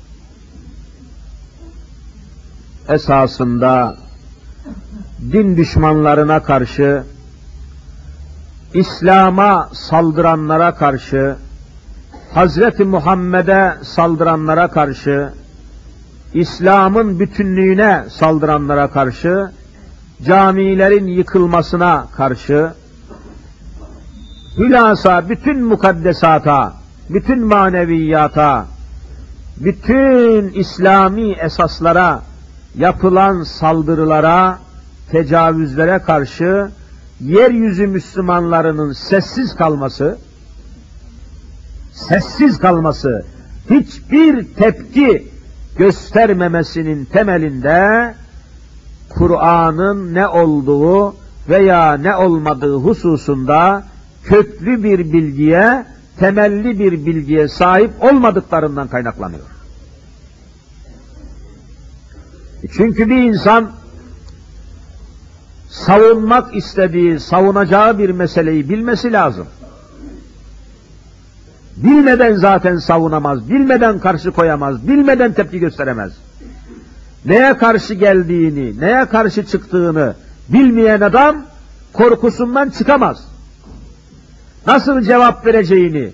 esasında 2.90 3.96
din 5.32 5.58
düşmanlarına 5.58 6.44
karşı, 6.44 7.04
İslam'a 8.74 9.70
saldıranlara 9.74 10.76
karşı, 10.76 11.36
Hazreti 12.34 12.84
Muhammed'e 12.84 13.74
saldıranlara 13.84 14.68
karşı, 14.68 15.30
İslam'ın 16.34 17.20
bütünlüğüne 17.20 18.04
saldıranlara 18.10 18.88
karşı, 18.88 19.52
camilerin 20.26 21.08
yıkılmasına 21.08 22.08
karşı, 22.18 22.74
hülasa 24.58 25.30
bütün 25.30 25.64
mukaddesata, 25.64 26.74
bütün 27.10 27.46
maneviyata, 27.46 28.66
bütün 29.58 30.50
İslami 30.50 31.32
esaslara 31.32 32.22
yapılan 32.78 33.44
saldırılara, 33.44 34.60
tecavüzlere 35.12 36.00
karşı 36.00 36.70
yeryüzü 37.20 37.88
Müslümanlarının 37.88 38.94
sessiz 38.94 39.56
kalması, 39.56 40.18
sessiz 41.92 42.60
kalması, 42.60 43.26
hiçbir 43.70 44.54
tepki 44.54 45.28
göstermemesinin 45.78 47.06
temelinde 47.06 48.14
Kur'an'ın 49.10 50.14
ne 50.14 50.28
olduğu 50.28 51.16
veya 51.50 51.94
ne 51.94 52.16
olmadığı 52.16 52.76
hususunda 52.76 53.84
köklü 54.24 54.84
bir 54.84 55.14
bilgiye, 55.14 55.86
temelli 56.20 56.80
bir 56.80 57.06
bilgiye 57.06 57.48
sahip 57.48 57.92
olmadıklarından 58.04 58.88
kaynaklanıyor. 58.88 59.55
Çünkü 62.78 63.10
bir 63.10 63.24
insan 63.24 63.72
savunmak 65.70 66.56
istediği, 66.56 67.20
savunacağı 67.20 67.98
bir 67.98 68.10
meseleyi 68.10 68.70
bilmesi 68.70 69.12
lazım. 69.12 69.48
Bilmeden 71.78 72.34
zaten 72.34 72.78
savunamaz, 72.78 73.50
bilmeden 73.50 74.00
karşı 74.00 74.32
koyamaz, 74.32 74.88
bilmeden 74.88 75.34
tepki 75.34 75.60
gösteremez. 75.60 76.14
Neye 77.26 77.58
karşı 77.58 77.94
geldiğini, 77.94 78.82
neye 78.82 79.06
karşı 79.06 79.46
çıktığını 79.46 80.16
bilmeyen 80.50 81.02
adam 81.02 81.46
korkusundan 81.94 82.70
çıkamaz. 82.70 83.28
Nasıl 84.68 85.02
cevap 85.02 85.46
vereceğini, 85.46 86.12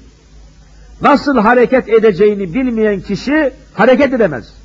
nasıl 1.02 1.38
hareket 1.38 1.90
edeceğini 1.90 2.54
bilmeyen 2.54 3.02
kişi 3.02 3.54
hareket 3.74 4.14
edemez. 4.14 4.61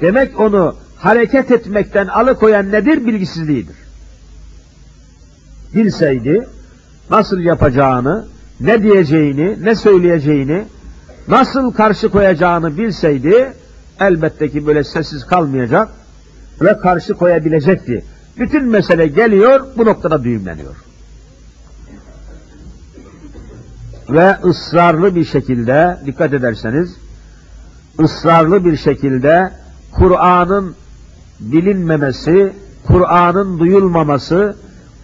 Demek 0.00 0.40
onu 0.40 0.76
hareket 0.96 1.50
etmekten 1.50 2.06
alıkoyan 2.06 2.72
nedir? 2.72 3.06
Bilgisizliğidir. 3.06 3.76
Bilseydi 5.74 6.46
nasıl 7.10 7.38
yapacağını, 7.38 8.26
ne 8.60 8.82
diyeceğini, 8.82 9.64
ne 9.64 9.74
söyleyeceğini, 9.74 10.64
nasıl 11.28 11.72
karşı 11.72 12.08
koyacağını 12.08 12.78
bilseydi 12.78 13.52
elbette 14.00 14.48
ki 14.48 14.66
böyle 14.66 14.84
sessiz 14.84 15.26
kalmayacak 15.26 15.88
ve 16.60 16.78
karşı 16.78 17.14
koyabilecekti. 17.14 18.04
Bütün 18.38 18.64
mesele 18.64 19.06
geliyor, 19.06 19.66
bu 19.76 19.86
noktada 19.86 20.24
düğümleniyor. 20.24 20.76
Ve 24.10 24.36
ısrarlı 24.44 25.14
bir 25.14 25.24
şekilde, 25.24 25.98
dikkat 26.06 26.32
ederseniz, 26.32 26.96
ısrarlı 28.00 28.64
bir 28.64 28.76
şekilde 28.76 29.50
Kur'an'ın 29.92 30.74
bilinmemesi, 31.40 32.52
Kur'an'ın 32.86 33.58
duyulmaması, 33.58 34.56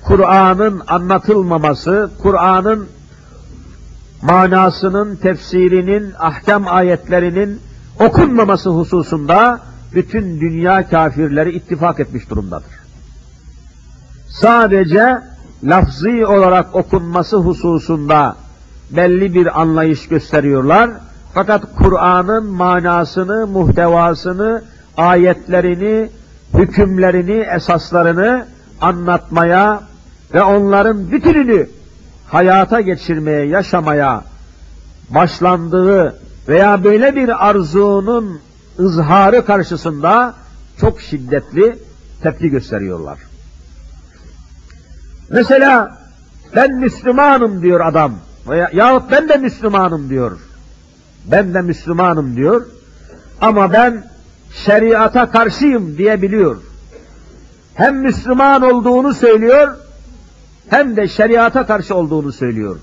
Kur'an'ın 0.04 0.82
anlatılmaması, 0.86 2.10
Kur'an'ın 2.22 2.88
manasının, 4.22 5.16
tefsirinin, 5.16 6.12
ahkam 6.18 6.64
ayetlerinin 6.68 7.60
okunmaması 8.00 8.70
hususunda 8.70 9.60
bütün 9.94 10.40
dünya 10.40 10.88
kafirleri 10.88 11.52
ittifak 11.52 12.00
etmiş 12.00 12.30
durumdadır. 12.30 12.70
Sadece 14.28 15.18
lafzi 15.64 16.26
olarak 16.26 16.74
okunması 16.74 17.36
hususunda 17.36 18.36
belli 18.90 19.34
bir 19.34 19.60
anlayış 19.60 20.08
gösteriyorlar. 20.08 20.90
Fakat 21.34 21.62
Kur'an'ın 21.76 22.46
manasını, 22.46 23.46
muhtevasını, 23.46 24.62
ayetlerini, 24.96 26.10
hükümlerini, 26.54 27.46
esaslarını 27.56 28.46
anlatmaya 28.80 29.82
ve 30.34 30.42
onların 30.42 31.10
bütününü 31.10 31.68
hayata 32.28 32.80
geçirmeye, 32.80 33.46
yaşamaya 33.46 34.24
başlandığı 35.10 36.20
veya 36.48 36.84
böyle 36.84 37.16
bir 37.16 37.48
arzunun 37.48 38.40
ızharı 38.78 39.44
karşısında 39.44 40.34
çok 40.80 41.00
şiddetli 41.00 41.78
tepki 42.22 42.48
gösteriyorlar. 42.48 43.18
Mesela 45.30 45.98
ben 46.56 46.74
Müslümanım 46.74 47.62
diyor 47.62 47.80
adam 47.80 48.14
veya 48.48 48.70
yahut 48.72 49.10
ben 49.10 49.28
de 49.28 49.36
Müslümanım 49.36 50.10
diyor. 50.10 50.38
Ben 51.24 51.54
de 51.54 51.60
Müslümanım 51.60 52.36
diyor 52.36 52.66
ama 53.40 53.72
ben 53.72 54.04
şeriata 54.52 55.30
karşıyım 55.30 55.98
diyebiliyor. 55.98 56.62
Hem 57.74 57.96
Müslüman 57.96 58.62
olduğunu 58.62 59.14
söylüyor 59.14 59.76
hem 60.68 60.96
de 60.96 61.08
şeriata 61.08 61.66
karşı 61.66 61.94
olduğunu 61.94 62.32
söylüyor. 62.32 62.76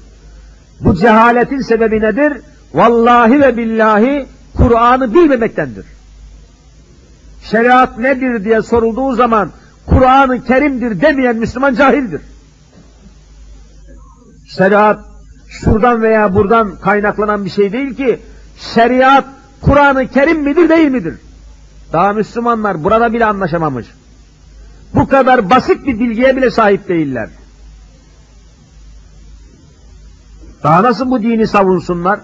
Bu 0.80 0.96
cehaletin 0.96 1.62
sebebi 1.62 2.02
nedir? 2.02 2.42
Vallahi 2.74 3.42
ve 3.42 3.58
billahi 3.58 4.26
Kur'an'ı 4.58 5.14
bilmemektendir. 5.14 5.86
Şeriat 7.44 7.98
nedir 7.98 8.44
diye 8.44 8.62
sorulduğu 8.62 9.16
zaman 9.16 9.52
Kur'an-ı 9.86 10.44
Kerim'dir 10.44 11.02
demeyen 11.02 11.36
Müslüman 11.36 11.76
cahildir. 11.76 12.22
Şeriat 14.48 15.00
şuradan 15.50 16.02
veya 16.02 16.36
buradan 16.36 16.76
kaynaklanan 16.76 17.46
bir 17.46 17.50
şey 17.50 17.72
değil 17.72 17.96
ki 17.96 18.20
şeriat 18.58 19.26
Kur'an-ı 19.62 20.08
Kerim 20.08 20.42
midir 20.42 20.70
değil 20.70 20.90
midir? 20.90 21.16
Daha 21.94 22.14
Müslümanlar 22.14 22.84
burada 22.84 23.14
bile 23.14 23.26
anlaşamamış. 23.26 23.88
Bu 24.96 25.08
kadar 25.08 25.50
basit 25.50 25.86
bir 25.86 26.00
bilgiye 26.00 26.36
bile 26.38 26.52
sahip 26.52 26.88
değiller. 26.88 27.30
Daha 30.64 30.84
nasıl 30.84 31.12
bu 31.12 31.22
dini 31.22 31.48
savunsunlar? 31.48 32.20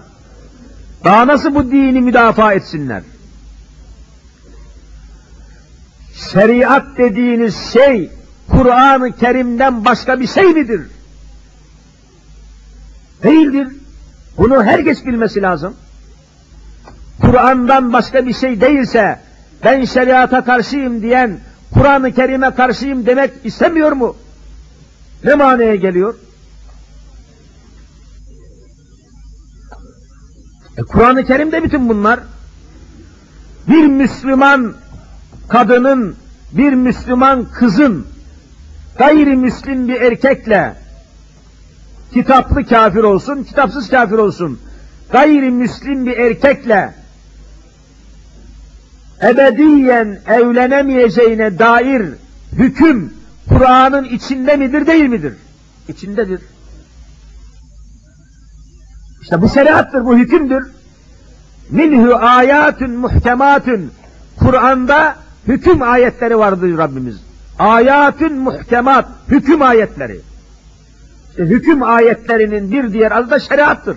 Daha 1.04 1.26
nasıl 1.26 1.54
bu 1.54 1.70
dini 1.70 2.00
müdafaa 2.00 2.52
etsinler? 2.52 3.02
Şeriat 6.32 6.86
dediğiniz 6.98 7.56
şey 7.72 8.10
Kur'an-ı 8.48 9.16
Kerim'den 9.16 9.84
başka 9.84 10.20
bir 10.20 10.26
şey 10.26 10.44
midir? 10.44 10.82
Değildir. 13.22 13.68
Bunu 14.38 14.64
herkes 14.64 15.06
bilmesi 15.06 15.42
lazım. 15.42 15.74
Kur'an'dan 17.20 17.92
başka 17.92 18.26
bir 18.26 18.34
şey 18.34 18.60
değilse 18.60 19.29
ben 19.64 19.84
şeriata 19.84 20.44
karşıyım 20.44 21.02
diyen 21.02 21.38
Kur'an-ı 21.74 22.12
Kerim'e 22.12 22.54
karşıyım 22.54 23.06
demek 23.06 23.30
istemiyor 23.44 23.92
mu? 23.92 24.16
Ne 25.24 25.34
manaya 25.34 25.74
geliyor? 25.74 26.14
E, 30.78 30.82
Kur'an-ı 30.82 31.24
Kerim'de 31.24 31.62
bütün 31.62 31.88
bunlar. 31.88 32.20
Bir 33.68 33.86
Müslüman 33.86 34.74
kadının, 35.48 36.16
bir 36.52 36.72
Müslüman 36.72 37.44
kızın 37.52 38.06
gayrimüslim 38.98 39.88
bir 39.88 40.00
erkekle 40.00 40.74
kitaplı 42.12 42.66
kafir 42.66 43.02
olsun, 43.02 43.42
kitapsız 43.42 43.90
kafir 43.90 44.18
olsun, 44.18 44.60
gayrimüslim 45.12 46.06
bir 46.06 46.18
erkekle 46.18 46.99
ebediyen 49.22 50.18
evlenemeyeceğine 50.26 51.58
dair 51.58 52.02
hüküm 52.52 53.12
Kur'an'ın 53.48 54.04
içinde 54.04 54.56
midir 54.56 54.86
değil 54.86 55.08
midir? 55.08 55.32
İçindedir. 55.88 56.40
İşte 59.22 59.42
bu 59.42 59.48
şeriattır, 59.48 60.04
bu 60.04 60.16
hükümdür. 60.16 60.70
Minhu 61.70 62.14
ayatun 62.14 62.90
muhkematun. 62.90 63.90
Kur'an'da 64.38 65.16
hüküm 65.48 65.82
ayetleri 65.82 66.38
vardır 66.38 66.78
Rabbimiz. 66.78 67.20
Ayatun 67.58 68.32
muhkemat, 68.32 69.08
hüküm 69.28 69.62
ayetleri. 69.62 70.20
İşte 71.30 71.42
hüküm 71.42 71.82
ayetlerinin 71.82 72.72
bir 72.72 72.92
diğer 72.92 73.12
adı 73.12 73.30
da 73.30 73.38
şeriattır. 73.38 73.96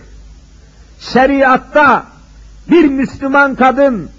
Şeriatta 0.99 2.05
bir 2.71 2.85
Müslüman 2.85 3.55
kadın 3.55 4.09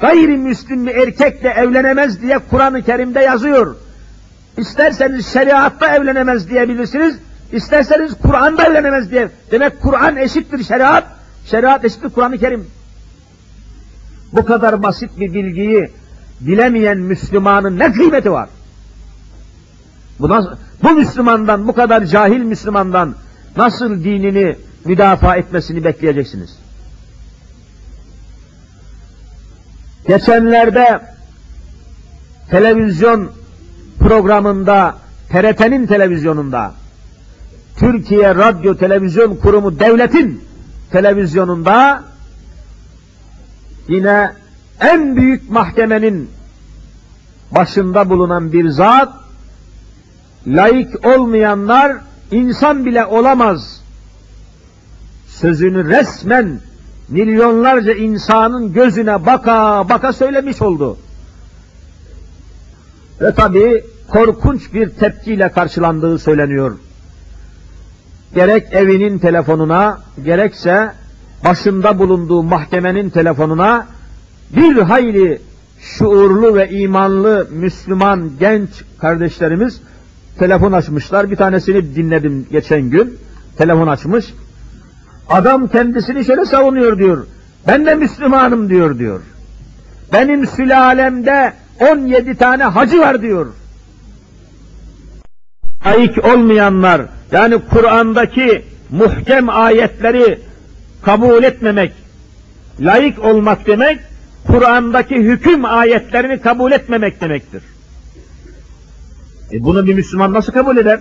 gayrimüslim 0.00 0.86
bir 0.86 0.94
erkekle 0.94 1.48
evlenemez 1.48 2.22
diye 2.22 2.38
Kur'an-ı 2.50 2.82
Kerim'de 2.82 3.20
yazıyor. 3.20 3.76
İsterseniz 4.56 5.26
şeriatta 5.26 5.96
evlenemez 5.96 6.50
diyebilirsiniz, 6.50 7.16
isterseniz 7.52 8.14
Kur'an'da 8.22 8.64
evlenemez 8.64 9.10
diye. 9.10 9.28
Demek 9.50 9.80
Kur'an 9.82 10.16
eşittir 10.16 10.64
şeriat, 10.64 11.04
şeriat 11.46 11.84
eşittir 11.84 12.10
Kur'an-ı 12.10 12.38
Kerim. 12.38 12.66
Bu 14.32 14.44
kadar 14.44 14.82
basit 14.82 15.10
bir 15.20 15.34
bilgiyi 15.34 15.90
bilemeyen 16.40 16.98
Müslümanın 16.98 17.78
ne 17.78 17.92
kıymeti 17.92 18.32
var? 18.32 18.48
Bu, 20.20 20.28
nasıl, 20.28 20.50
bu 20.82 20.90
Müslümandan, 20.90 21.68
bu 21.68 21.72
kadar 21.72 22.04
cahil 22.04 22.40
Müslümandan 22.40 23.14
nasıl 23.56 24.04
dinini 24.04 24.56
müdafaa 24.84 25.36
etmesini 25.36 25.84
bekleyeceksiniz? 25.84 26.63
Geçenlerde 30.06 31.00
televizyon 32.50 33.30
programında, 33.98 34.96
TRT'nin 35.28 35.86
televizyonunda, 35.86 36.74
Türkiye 37.76 38.34
Radyo 38.34 38.76
Televizyon 38.76 39.36
Kurumu 39.36 39.80
devletin 39.80 40.44
televizyonunda 40.90 42.04
yine 43.88 44.32
en 44.80 45.16
büyük 45.16 45.50
mahkemenin 45.50 46.30
başında 47.50 48.10
bulunan 48.10 48.52
bir 48.52 48.68
zat, 48.68 49.12
laik 50.46 51.06
olmayanlar 51.06 51.96
insan 52.30 52.84
bile 52.84 53.04
olamaz 53.04 53.80
sözünü 55.26 55.88
resmen 55.88 56.60
milyonlarca 57.08 57.94
insanın 57.94 58.72
gözüne 58.72 59.26
baka 59.26 59.88
baka 59.88 60.12
söylemiş 60.12 60.62
oldu. 60.62 60.96
Ve 63.20 63.34
tabii 63.34 63.84
korkunç 64.08 64.74
bir 64.74 64.88
tepkiyle 64.88 65.48
karşılandığı 65.48 66.18
söyleniyor. 66.18 66.78
Gerek 68.34 68.72
evinin 68.72 69.18
telefonuna, 69.18 69.98
gerekse 70.24 70.92
başında 71.44 71.98
bulunduğu 71.98 72.42
mahkemenin 72.42 73.10
telefonuna 73.10 73.86
bir 74.56 74.76
hayli 74.76 75.40
şuurlu 75.80 76.54
ve 76.54 76.70
imanlı 76.70 77.48
Müslüman 77.50 78.30
genç 78.40 78.68
kardeşlerimiz 78.98 79.80
telefon 80.38 80.72
açmışlar. 80.72 81.30
Bir 81.30 81.36
tanesini 81.36 81.96
dinledim 81.96 82.46
geçen 82.50 82.82
gün. 82.82 83.18
Telefon 83.58 83.86
açmış. 83.86 84.34
Adam 85.28 85.68
kendisini 85.68 86.24
şöyle 86.24 86.44
savunuyor 86.44 86.98
diyor. 86.98 87.26
Ben 87.66 87.86
de 87.86 87.94
Müslümanım 87.94 88.70
diyor 88.70 88.98
diyor. 88.98 89.20
Benim 90.12 90.46
sülalemde 90.46 91.52
17 91.80 92.34
tane 92.34 92.64
hacı 92.64 93.00
var 93.00 93.22
diyor. 93.22 93.46
Layık 95.86 96.24
olmayanlar, 96.24 97.02
yani 97.32 97.58
Kur'an'daki 97.70 98.64
muhkem 98.90 99.48
ayetleri 99.48 100.40
kabul 101.02 101.42
etmemek, 101.42 101.92
layık 102.80 103.24
olmak 103.24 103.66
demek, 103.66 104.00
Kur'an'daki 104.46 105.14
hüküm 105.14 105.64
ayetlerini 105.64 106.40
kabul 106.40 106.72
etmemek 106.72 107.20
demektir. 107.20 107.62
E 109.52 109.64
bunu 109.64 109.86
bir 109.86 109.94
Müslüman 109.94 110.32
nasıl 110.32 110.52
kabul 110.52 110.76
eder? 110.76 111.00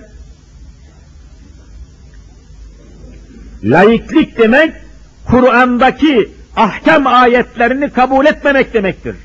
Laiklik 3.63 4.37
demek, 4.37 4.73
Kur'an'daki 5.27 6.31
ahkam 6.55 7.07
ayetlerini 7.07 7.89
kabul 7.89 8.25
etmemek 8.25 8.73
demektir. 8.73 9.15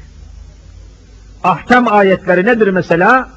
Ahkam 1.44 1.92
ayetleri 1.92 2.46
nedir 2.46 2.68
mesela? 2.68 3.28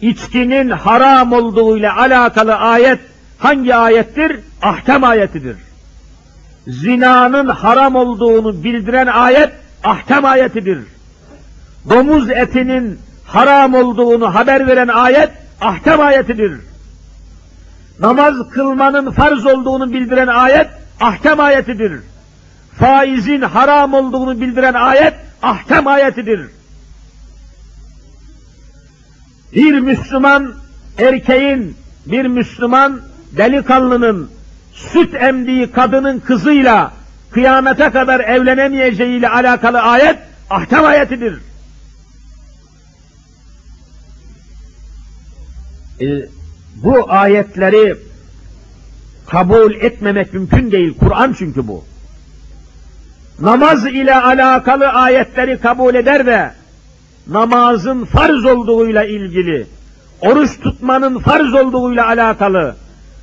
İçkinin 0.00 0.70
haram 0.70 1.32
olduğuyla 1.32 1.96
alakalı 1.96 2.54
ayet 2.54 2.98
hangi 3.38 3.74
ayettir? 3.74 4.40
Ahkam 4.62 5.04
ayetidir. 5.04 5.56
Zinanın 6.68 7.48
haram 7.48 7.94
olduğunu 7.94 8.64
bildiren 8.64 9.06
ayet 9.06 9.50
ahkam 9.84 10.24
ayetidir. 10.24 10.78
Domuz 11.90 12.30
etinin 12.30 12.98
haram 13.26 13.74
olduğunu 13.74 14.34
haber 14.34 14.66
veren 14.66 14.88
ayet 14.88 15.30
ahkam 15.60 16.00
ayetidir. 16.00 16.69
Namaz 18.00 18.34
kılmanın 18.50 19.10
farz 19.10 19.46
olduğunu 19.46 19.92
bildiren 19.92 20.26
ayet 20.26 20.66
ahkam 21.00 21.40
ayetidir. 21.40 22.00
Faizin 22.78 23.42
haram 23.42 23.94
olduğunu 23.94 24.40
bildiren 24.40 24.74
ayet 24.74 25.14
ahkam 25.42 25.86
ayetidir. 25.86 26.40
Bir 29.52 29.80
Müslüman 29.80 30.54
erkeğin, 30.98 31.76
bir 32.06 32.26
Müslüman 32.26 33.00
delikanlının 33.36 34.30
süt 34.72 35.14
emdiği 35.14 35.72
kadının 35.72 36.20
kızıyla 36.20 36.92
kıyamete 37.30 37.90
kadar 37.90 38.20
evlenemeyeceğiyle 38.20 39.28
alakalı 39.28 39.80
ayet 39.80 40.18
ahkam 40.50 40.84
ayetidir. 40.84 41.40
Ee, 46.00 46.06
bu 46.82 47.12
ayetleri 47.12 47.96
kabul 49.26 49.74
etmemek 49.74 50.34
mümkün 50.34 50.72
değil. 50.72 50.98
Kur'an 50.98 51.34
çünkü 51.38 51.68
bu. 51.68 51.84
Namaz 53.40 53.86
ile 53.86 54.14
alakalı 54.14 54.88
ayetleri 54.88 55.58
kabul 55.58 55.94
eder 55.94 56.26
de 56.26 56.52
namazın 57.26 58.04
farz 58.04 58.44
olduğuyla 58.44 59.04
ilgili, 59.04 59.66
oruç 60.20 60.60
tutmanın 60.60 61.18
farz 61.18 61.54
olduğuyla 61.54 62.06
alakalı, 62.06 62.76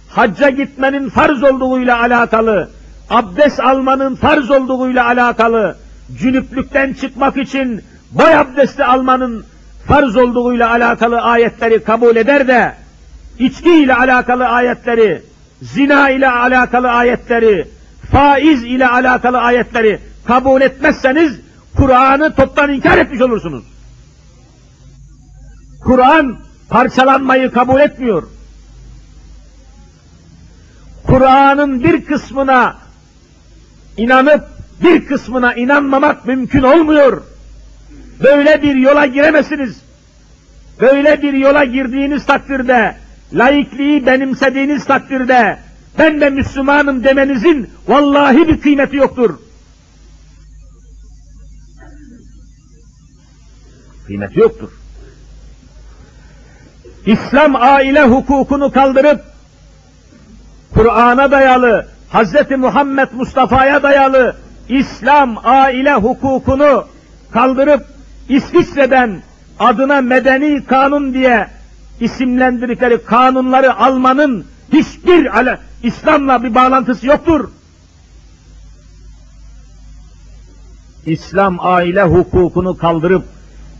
hacca 0.10 0.50
gitmenin 0.50 1.10
farz 1.10 1.44
olduğuyla 1.44 2.00
alakalı, 2.00 2.70
abdest 3.10 3.60
almanın 3.60 4.16
farz 4.16 4.52
olduğuyla 4.52 5.06
alakalı, 5.06 5.78
cünüplükten 6.20 6.94
çıkmak 6.94 7.38
için 7.38 7.82
boy 8.12 8.36
abdesti 8.36 8.84
almanın 8.84 9.46
farz 9.88 10.16
olduğuyla 10.18 10.70
alakalı 10.72 11.22
ayetleri 11.22 11.84
kabul 11.84 12.16
eder 12.16 12.48
de, 12.48 12.74
içki 13.40 13.70
ile 13.70 13.96
alakalı 13.96 14.48
ayetleri, 14.48 15.22
zina 15.62 16.10
ile 16.10 16.30
alakalı 16.30 16.90
ayetleri, 16.90 17.68
faiz 18.12 18.64
ile 18.64 18.88
alakalı 18.88 19.38
ayetleri 19.38 20.00
kabul 20.26 20.62
etmezseniz, 20.62 21.40
Kur'an'ı 21.76 22.36
toptan 22.36 22.72
inkar 22.72 22.98
etmiş 22.98 23.22
olursunuz. 23.22 23.64
Kur'an 25.84 26.38
parçalanmayı 26.70 27.52
kabul 27.52 27.80
etmiyor. 27.80 28.24
Kur'an'ın 31.08 31.84
bir 31.84 32.06
kısmına 32.06 32.78
inanıp 33.98 34.44
bir 34.84 35.06
kısmına 35.06 35.54
inanmamak 35.54 36.26
mümkün 36.26 36.64
olmuyor. 36.64 37.22
Böyle 38.24 38.62
bir 38.62 38.76
yola 38.76 39.06
giremezsiniz. 39.06 39.82
Böyle 40.82 41.22
bir 41.22 41.34
yola 41.34 41.64
girdiğiniz 41.64 42.26
takdirde, 42.26 42.96
laikliği 43.34 44.06
benimsediğiniz 44.06 44.86
takdirde, 44.86 45.58
ben 46.00 46.22
de 46.22 46.30
Müslümanım 46.30 47.04
demenizin 47.04 47.70
vallahi 47.88 48.48
bir 48.48 48.62
kıymeti 48.62 48.96
yoktur. 48.96 49.40
Kıymeti 54.08 54.40
yoktur. 54.40 54.70
İslam 57.06 57.56
aile 57.56 58.04
hukukunu 58.04 58.72
kaldırıp, 58.72 59.24
Kur'an'a 60.74 61.32
dayalı, 61.32 61.88
Hz. 62.14 62.58
Muhammed 62.58 63.08
Mustafa'ya 63.12 63.84
dayalı 63.84 64.36
İslam 64.70 65.38
aile 65.44 65.94
hukukunu 65.94 66.88
kaldırıp 67.32 67.86
İsviçre'den 68.30 69.22
adına 69.60 70.02
medeni 70.02 70.66
kanun 70.66 71.14
diye 71.14 71.48
isimlendirdikleri 72.00 73.04
kanunları 73.04 73.78
almanın 73.78 74.46
hiçbir 74.74 75.30
İslam'la 75.84 76.44
bir 76.44 76.56
bağlantısı 76.56 77.08
yoktur. 77.08 77.50
İslam 81.06 81.58
aile 81.60 82.04
hukukunu 82.04 82.78
kaldırıp 82.78 83.24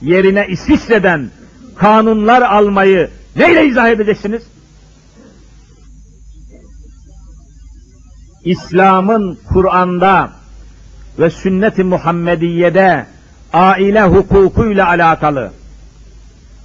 yerine 0.02 0.48
İsviçre'den 0.48 1.30
kanunlar 1.76 2.42
almayı 2.42 3.10
neyle 3.36 3.66
izah 3.66 3.90
edeceksiniz? 3.90 4.44
İslam'ın 8.44 9.40
Kur'an'da 9.54 10.32
ve 11.20 11.30
sünnet-i 11.30 11.84
Muhammediye'de 11.84 13.06
aile 13.54 14.04
hukukuyla 14.04 14.88
alakalı 14.88 15.52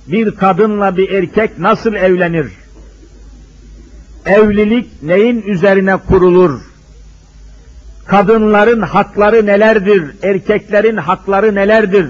bir 0.07 0.31
kadınla 0.31 0.97
bir 0.97 1.11
erkek 1.11 1.59
nasıl 1.59 1.95
evlenir? 1.95 2.53
Evlilik 4.27 5.03
neyin 5.03 5.43
üzerine 5.43 5.97
kurulur? 5.97 6.61
Kadınların 8.07 8.83
hakları 8.83 9.47
nelerdir? 9.47 10.05
Erkeklerin 10.23 10.97
hakları 10.97 11.55
nelerdir? 11.55 12.07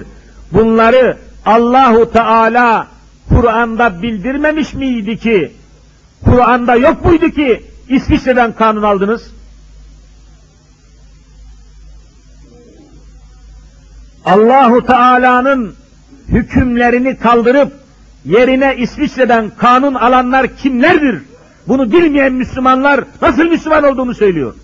Bunları 0.52 1.18
Allahu 1.46 2.12
Teala 2.12 2.86
Kur'an'da 3.28 4.02
bildirmemiş 4.02 4.74
miydi 4.74 5.16
ki? 5.16 5.52
Kur'an'da 6.24 6.76
yok 6.76 7.04
muydu 7.04 7.30
ki 7.30 7.62
İsviçre'den 7.88 8.52
kanun 8.52 8.82
aldınız? 8.82 9.30
Allahu 14.24 14.86
Teala'nın 14.86 15.74
hükümlerini 16.28 17.16
kaldırıp 17.16 17.81
yerine 18.24 18.76
İsviçre'den 18.76 19.50
kanun 19.58 19.94
alanlar 19.94 20.56
kimlerdir? 20.56 21.22
Bunu 21.68 21.92
bilmeyen 21.92 22.32
Müslümanlar 22.32 23.04
nasıl 23.22 23.44
Müslüman 23.44 23.84
olduğunu 23.84 24.14
söylüyor. 24.14 24.54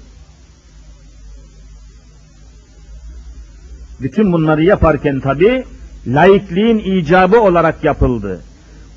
Bütün 4.00 4.32
bunları 4.32 4.64
yaparken 4.64 5.20
tabi 5.20 5.64
laikliğin 6.06 6.78
icabı 6.78 7.40
olarak 7.40 7.84
yapıldı. 7.84 8.40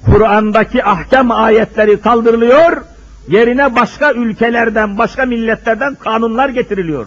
Kur'an'daki 0.06 0.84
ahkam 0.84 1.32
ayetleri 1.32 2.02
kaldırılıyor, 2.02 2.82
yerine 3.28 3.76
başka 3.76 4.14
ülkelerden, 4.14 4.98
başka 4.98 5.26
milletlerden 5.26 5.96
kanunlar 5.96 6.50
getiriliyor. 6.50 7.06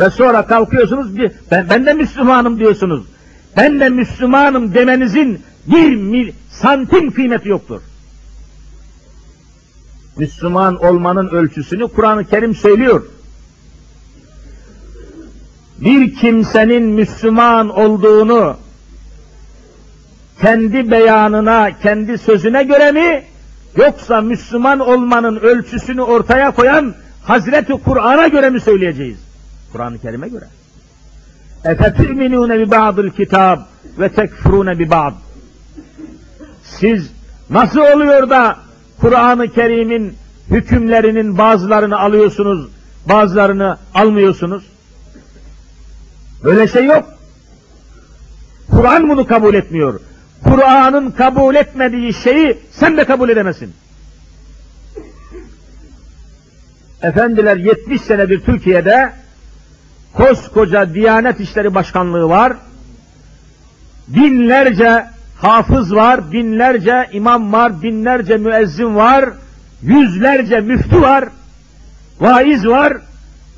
Ve 0.00 0.10
sonra 0.10 0.46
kalkıyorsunuz, 0.46 1.18
ben, 1.50 1.66
ben 1.70 1.86
de 1.86 1.92
Müslümanım 1.92 2.58
diyorsunuz. 2.58 3.04
Ben 3.56 3.80
de 3.80 3.88
Müslümanım 3.88 4.74
demenizin 4.74 5.42
bir 5.67 5.95
mil, 5.95 6.31
santim 6.49 7.11
kıymeti 7.11 7.49
yoktur. 7.49 7.81
Müslüman 10.17 10.75
olmanın 10.75 11.27
ölçüsünü 11.27 11.87
Kur'an-ı 11.87 12.25
Kerim 12.25 12.55
söylüyor. 12.55 13.05
Bir 15.79 16.15
kimsenin 16.15 16.83
Müslüman 16.83 17.69
olduğunu 17.69 18.57
kendi 20.41 20.91
beyanına, 20.91 21.79
kendi 21.79 22.17
sözüne 22.17 22.63
göre 22.63 22.91
mi, 22.91 23.23
yoksa 23.75 24.21
Müslüman 24.21 24.79
olmanın 24.79 25.35
ölçüsünü 25.35 26.01
ortaya 26.01 26.51
koyan 26.51 26.93
Hazreti 27.23 27.73
Kur'an'a 27.73 28.27
göre 28.27 28.49
mi 28.49 28.59
söyleyeceğiz? 28.59 29.17
Kur'an-ı 29.71 29.99
Kerim'e 29.99 30.27
göre. 30.27 30.45
اَفَتُؤْمِنُونَ 31.65 32.51
بِبَعْضِ 32.63 33.09
الْكِتَابِ 33.09 33.59
وَتَكْفُرُونَ 33.99 34.69
بِبَعْضِ 34.73 35.13
siz 36.70 37.10
nasıl 37.50 37.80
oluyor 37.80 38.30
da 38.30 38.56
Kur'an-ı 39.00 39.52
Kerim'in 39.52 40.16
hükümlerinin 40.50 41.38
bazılarını 41.38 41.98
alıyorsunuz, 41.98 42.68
bazılarını 43.08 43.78
almıyorsunuz? 43.94 44.64
Böyle 46.44 46.68
şey 46.68 46.84
yok. 46.84 47.04
Kur'an 48.70 49.08
bunu 49.08 49.26
kabul 49.26 49.54
etmiyor. 49.54 50.00
Kur'an'ın 50.44 51.10
kabul 51.10 51.54
etmediği 51.54 52.14
şeyi 52.14 52.58
sen 52.70 52.96
de 52.96 53.04
kabul 53.04 53.28
edemezsin. 53.28 53.72
Efendiler 57.02 57.56
70 57.56 58.02
senedir 58.02 58.40
Türkiye'de 58.40 59.12
koskoca 60.12 60.94
Diyanet 60.94 61.40
İşleri 61.40 61.74
Başkanlığı 61.74 62.28
var. 62.28 62.52
Binlerce 64.08 65.06
hafız 65.38 65.94
var, 65.94 66.32
binlerce 66.32 67.08
imam 67.12 67.52
var, 67.52 67.82
binlerce 67.82 68.36
müezzin 68.36 68.96
var, 68.96 69.30
yüzlerce 69.82 70.60
müftü 70.60 71.00
var, 71.00 71.24
vaiz 72.20 72.66
var. 72.66 72.96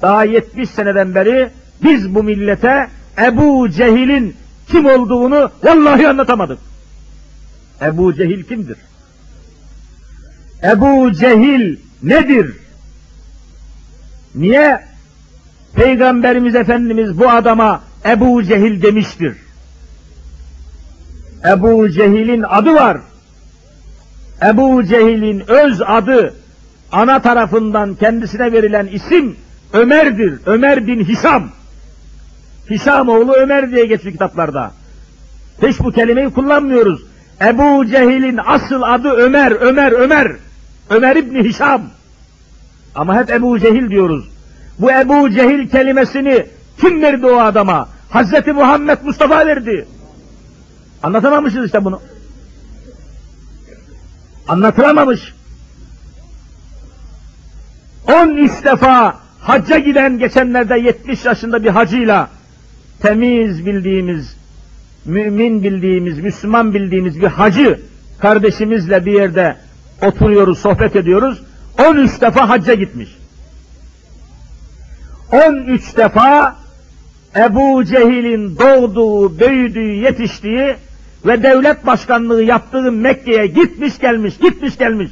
Daha 0.02 0.24
70 0.24 0.70
seneden 0.70 1.14
beri 1.14 1.50
biz 1.82 2.14
bu 2.14 2.22
millete 2.22 2.88
Ebu 3.22 3.68
Cehil'in 3.70 4.36
kim 4.68 4.86
olduğunu 4.86 5.50
vallahi 5.62 6.08
anlatamadık. 6.08 6.58
Ebu 7.82 8.14
Cehil 8.14 8.42
kimdir? 8.42 8.78
Ebu 10.62 11.12
Cehil 11.12 11.76
nedir? 12.02 12.56
Niye 14.34 14.80
Peygamberimiz 15.74 16.54
Efendimiz 16.54 17.18
bu 17.18 17.30
adama 17.30 17.82
Ebu 18.04 18.42
Cehil 18.42 18.82
demiştir? 18.82 19.36
Ebu 21.44 21.88
Cehil'in 21.88 22.42
adı 22.42 22.74
var. 22.74 22.98
Ebu 24.42 24.84
Cehil'in 24.84 25.42
öz 25.48 25.82
adı 25.86 26.34
ana 26.92 27.22
tarafından 27.22 27.94
kendisine 27.94 28.52
verilen 28.52 28.86
isim 28.86 29.36
Ömer'dir. 29.72 30.38
Ömer 30.46 30.86
bin 30.86 31.04
Hisam. 31.04 31.48
Hisam 32.70 33.08
oğlu 33.08 33.32
Ömer 33.32 33.70
diye 33.70 33.86
geçiyor 33.86 34.12
kitaplarda. 34.12 34.72
Hiç 35.62 35.80
bu 35.80 35.92
kelimeyi 35.92 36.30
kullanmıyoruz. 36.30 37.02
Ebu 37.40 37.86
Cehil'in 37.86 38.40
asıl 38.46 38.82
adı 38.82 39.08
Ömer, 39.10 39.50
Ömer, 39.50 39.92
Ömer. 39.92 40.32
Ömer 40.90 41.16
İbni 41.16 41.44
Hişam. 41.44 41.82
Ama 42.94 43.20
hep 43.20 43.30
Ebu 43.30 43.58
Cehil 43.58 43.90
diyoruz. 43.90 44.28
Bu 44.78 44.90
Ebu 44.90 45.30
Cehil 45.30 45.68
kelimesini 45.68 46.46
kim 46.80 47.02
verdi 47.02 47.26
o 47.26 47.38
adama? 47.38 47.88
Hazreti 48.10 48.52
Muhammed 48.52 48.98
Mustafa 49.04 49.46
verdi. 49.46 49.86
Anlatamamışız 51.02 51.66
işte 51.66 51.84
bunu. 51.84 52.00
Anlatılamamış. 54.48 55.34
13 58.06 58.64
defa 58.64 59.16
hacca 59.40 59.78
giden 59.78 60.18
geçenlerde 60.18 60.78
70 60.78 61.24
yaşında 61.24 61.64
bir 61.64 61.68
hacıyla 61.68 62.30
temiz 63.02 63.66
bildiğimiz, 63.66 64.36
mümin 65.04 65.62
bildiğimiz, 65.62 66.18
Müslüman 66.18 66.74
bildiğimiz 66.74 67.20
bir 67.20 67.26
hacı 67.26 67.80
kardeşimizle 68.18 69.06
bir 69.06 69.12
yerde 69.12 69.56
oturuyoruz, 70.02 70.58
sohbet 70.58 70.96
ediyoruz. 70.96 71.42
13 71.78 72.20
defa 72.20 72.48
hacca 72.48 72.74
gitmiş. 72.74 73.16
13 75.32 75.96
defa 75.96 76.56
Ebu 77.36 77.84
Cehil'in 77.84 78.58
doğduğu, 78.58 79.40
büyüdüğü, 79.40 79.94
yetiştiği 79.94 80.76
ve 81.26 81.42
devlet 81.42 81.86
başkanlığı 81.86 82.42
yaptığı 82.42 82.92
Mekke'ye 82.92 83.46
gitmiş 83.46 83.98
gelmiş, 83.98 84.38
gitmiş 84.38 84.78
gelmiş. 84.78 85.10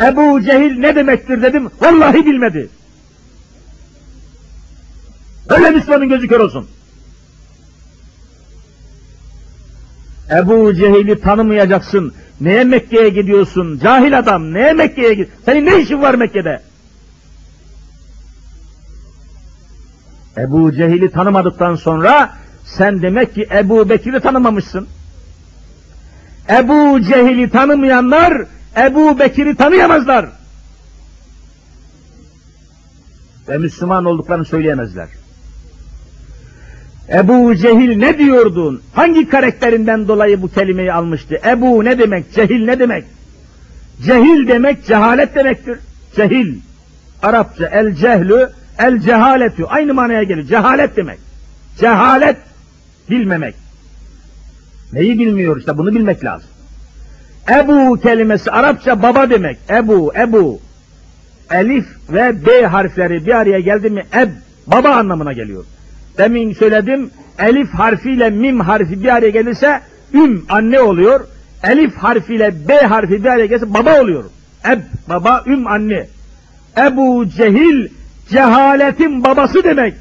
Ebu 0.00 0.42
Cehil 0.42 0.78
ne 0.78 0.96
demektir 0.96 1.42
dedim, 1.42 1.70
vallahi 1.80 2.26
bilmedi. 2.26 2.68
Öyle 5.48 5.70
Müslümanın 5.70 6.08
gözü 6.08 6.28
kör 6.28 6.40
olsun. 6.40 6.68
Ebu 10.30 10.74
Cehil'i 10.74 11.20
tanımayacaksın. 11.20 12.14
Neye 12.40 12.64
Mekke'ye 12.64 13.08
gidiyorsun? 13.08 13.78
Cahil 13.82 14.18
adam, 14.18 14.54
neye 14.54 14.72
Mekke'ye 14.72 15.14
gid? 15.14 15.28
Senin 15.44 15.66
ne 15.66 15.80
işin 15.80 16.02
var 16.02 16.14
Mekke'de? 16.14 16.62
Ebu 20.36 20.72
Cehil'i 20.72 21.10
tanımadıktan 21.10 21.74
sonra 21.74 22.34
sen 22.64 23.02
demek 23.02 23.34
ki 23.34 23.48
Ebu 23.52 23.88
Bekir'i 23.88 24.20
tanımamışsın. 24.20 24.88
Ebu 26.50 27.00
Cehil'i 27.00 27.50
tanımayanlar 27.50 28.42
Ebu 28.76 29.18
Bekir'i 29.18 29.54
tanıyamazlar. 29.54 30.26
Ve 33.48 33.58
Müslüman 33.58 34.04
olduklarını 34.04 34.44
söyleyemezler. 34.44 35.08
Ebu 37.08 37.54
Cehil 37.54 37.96
ne 37.98 38.18
diyordun? 38.18 38.82
Hangi 38.94 39.28
karakterinden 39.28 40.08
dolayı 40.08 40.42
bu 40.42 40.48
kelimeyi 40.48 40.92
almıştı? 40.92 41.40
Ebu 41.46 41.84
ne 41.84 41.98
demek? 41.98 42.32
Cehil 42.32 42.64
ne 42.64 42.78
demek? 42.78 43.04
Cehil 44.02 44.48
demek 44.48 44.86
cehalet 44.86 45.34
demektir. 45.34 45.78
Cehil. 46.16 46.58
Arapça 47.22 47.66
el 47.66 47.94
cehlü, 47.94 48.50
el 48.78 49.00
cehaletü. 49.00 49.64
Aynı 49.64 49.94
manaya 49.94 50.22
gelir. 50.22 50.46
Cehalet 50.46 50.96
demek. 50.96 51.18
Cehalet 51.78 52.36
bilmemek. 53.10 53.63
Neyi 54.94 55.18
bilmiyor 55.18 55.56
işte 55.58 55.78
bunu 55.78 55.94
bilmek 55.94 56.24
lazım. 56.24 56.48
Ebu 57.50 58.00
kelimesi 58.00 58.50
Arapça 58.50 59.02
baba 59.02 59.30
demek. 59.30 59.58
Ebu, 59.70 60.12
Ebu. 60.16 60.60
Elif 61.50 61.86
ve 62.12 62.46
B 62.46 62.66
harfleri 62.66 63.26
bir 63.26 63.34
araya 63.34 63.60
geldi 63.60 63.90
mi 63.90 64.02
eb, 64.16 64.28
baba 64.66 64.88
anlamına 64.88 65.32
geliyor. 65.32 65.64
Demin 66.18 66.52
söyledim, 66.52 67.10
elif 67.38 67.70
harfiyle 67.70 68.30
mim 68.30 68.60
harfi 68.60 69.02
bir 69.02 69.14
araya 69.14 69.30
gelirse 69.30 69.80
üm 70.12 70.46
anne 70.48 70.80
oluyor. 70.80 71.20
Elif 71.62 71.96
harfiyle 71.96 72.68
B 72.68 72.76
harfi 72.76 73.24
bir 73.24 73.28
araya 73.28 73.46
gelirse 73.46 73.74
baba 73.74 74.00
oluyor. 74.00 74.24
Eb 74.72 74.80
baba, 75.08 75.42
üm 75.46 75.66
anne. 75.66 76.06
Ebu 76.78 77.28
Cehil 77.28 77.88
cehaletin 78.30 79.24
babası 79.24 79.64
demek. 79.64 79.94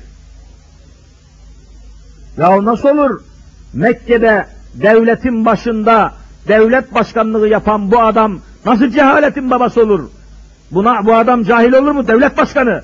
Ya 2.38 2.66
nasıl 2.66 2.90
olur? 2.90 3.22
Mekke'de 3.74 4.46
devletin 4.74 5.46
başında 5.46 6.14
devlet 6.48 6.94
başkanlığı 6.94 7.48
yapan 7.48 7.92
bu 7.92 8.02
adam 8.02 8.40
nasıl 8.66 8.90
cehaletin 8.90 9.52
babası 9.52 9.82
olur? 9.82 10.10
Buna 10.72 11.06
bu 11.06 11.16
adam 11.16 11.44
cahil 11.44 11.74
olur 11.74 11.92
mu? 11.92 12.08
Devlet 12.08 12.38
başkanı. 12.38 12.84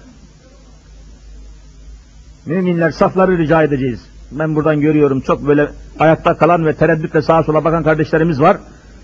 Müminler 2.45 2.91
safları 2.91 3.37
rica 3.37 3.63
edeceğiz. 3.63 3.99
Ben 4.31 4.55
buradan 4.55 4.81
görüyorum 4.81 5.21
çok 5.21 5.47
böyle 5.47 5.71
ayakta 5.99 6.37
kalan 6.37 6.65
ve 6.65 6.73
tereddütle 6.73 7.21
sağa 7.21 7.43
sola 7.43 7.63
bakan 7.63 7.83
kardeşlerimiz 7.83 8.41
var. 8.41 8.57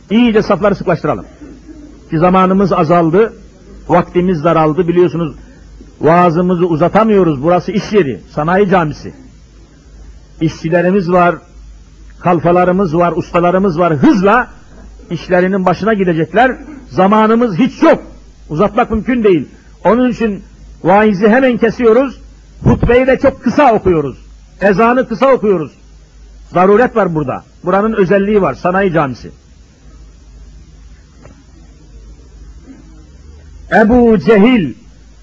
İyice 0.09 0.41
safları 0.41 0.75
sıklaştıralım. 0.75 1.25
Ki 2.09 2.19
zamanımız 2.19 2.73
azaldı, 2.73 3.33
vaktimiz 3.87 4.43
daraldı 4.43 4.87
biliyorsunuz. 4.87 5.35
Vaazımızı 6.01 6.65
uzatamıyoruz. 6.65 7.43
Burası 7.43 7.71
iş 7.71 7.93
yeri, 7.93 8.21
sanayi 8.31 8.69
camisi. 8.69 9.13
İşçilerimiz 10.41 11.11
var, 11.11 11.35
kalfalarımız 12.25 12.97
var, 12.97 13.13
ustalarımız 13.15 13.79
var. 13.79 13.93
Hızla 13.93 14.47
işlerinin 15.09 15.65
başına 15.65 15.93
gidecekler. 15.93 16.57
Zamanımız 16.89 17.57
hiç 17.57 17.83
yok. 17.83 18.03
Uzatmak 18.49 18.91
mümkün 18.91 19.23
değil. 19.23 19.47
Onun 19.83 20.09
için 20.11 20.43
vaizi 20.83 21.29
hemen 21.29 21.57
kesiyoruz. 21.57 22.19
Hutbeyi 22.63 23.07
de 23.07 23.19
çok 23.19 23.43
kısa 23.43 23.73
okuyoruz. 23.73 24.17
Ezanı 24.61 25.07
kısa 25.07 25.31
okuyoruz. 25.33 25.71
Zaruret 26.53 26.95
var 26.95 27.15
burada. 27.15 27.43
Buranın 27.65 27.93
özelliği 27.93 28.41
var. 28.41 28.53
Sanayi 28.53 28.93
camisi. 28.93 29.31
Ebu 33.71 34.17
Cehil 34.19 34.73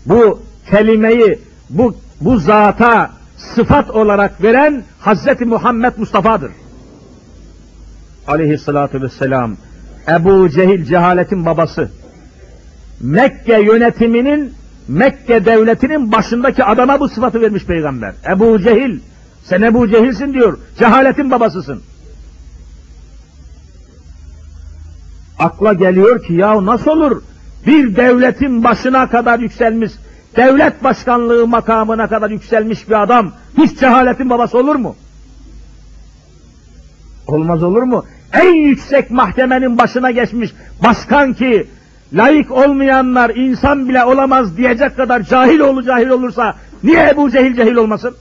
bu 0.07 0.43
kelimeyi 0.71 1.39
bu 1.71 1.97
bu 2.21 2.37
zata 2.37 3.11
sıfat 3.37 3.91
olarak 3.91 4.43
veren 4.43 4.85
Hazreti 5.01 5.45
Muhammed 5.45 5.93
Mustafa'dır. 5.97 6.51
Aleyhissalatu 8.27 9.03
vesselam. 9.03 9.57
Ebu 10.09 10.49
Cehil 10.49 10.85
cehaletin 10.85 11.47
babası. 11.47 11.91
Mekke 13.01 13.61
yönetiminin 13.61 14.55
Mekke 14.89 15.45
devletinin 15.45 16.13
başındaki 16.13 16.65
adama 16.65 17.01
bu 17.01 17.09
sıfatı 17.09 17.41
vermiş 17.41 17.65
peygamber. 17.65 18.15
Ebu 18.31 18.61
Cehil. 18.61 19.01
Sen 19.45 19.63
Ebu 19.63 19.89
Cehilsin 19.89 20.35
diyor. 20.35 20.59
Cehaletin 20.79 21.31
babasısın. 21.31 21.83
Akla 25.39 25.73
geliyor 25.73 26.25
ki 26.25 26.35
ya 26.35 26.67
nasıl 26.67 26.91
olur? 26.91 27.23
Bir 27.67 27.97
devletin 27.97 28.65
başına 28.65 29.09
kadar 29.11 29.39
yükselmiş, 29.39 29.93
devlet 30.37 30.85
başkanlığı 30.85 31.47
makamına 31.47 32.09
kadar 32.09 32.31
yükselmiş 32.31 32.89
bir 32.89 33.03
adam 33.03 33.33
hiç 33.59 33.81
cehaletin 33.81 34.31
babası 34.31 34.59
olur 34.59 34.77
mu? 34.77 34.97
Olmaz 37.27 37.63
olur 37.63 37.83
mu? 37.83 38.05
En 38.33 38.53
yüksek 38.53 39.11
mahkemenin 39.11 39.79
başına 39.79 40.11
geçmiş 40.11 40.51
başkan 40.85 41.33
ki 41.33 41.67
layık 42.15 42.51
olmayanlar 42.51 43.31
insan 43.31 43.89
bile 43.89 44.05
olamaz 44.05 44.57
diyecek 44.57 44.97
kadar 44.97 45.23
cahil 45.23 45.59
oğlu 45.59 45.83
cahil 45.83 46.09
olursa 46.09 46.57
niye 46.83 47.09
Ebu 47.09 47.31
Cehil 47.31 47.57
cehil 47.57 47.75
olmasın? 47.75 48.17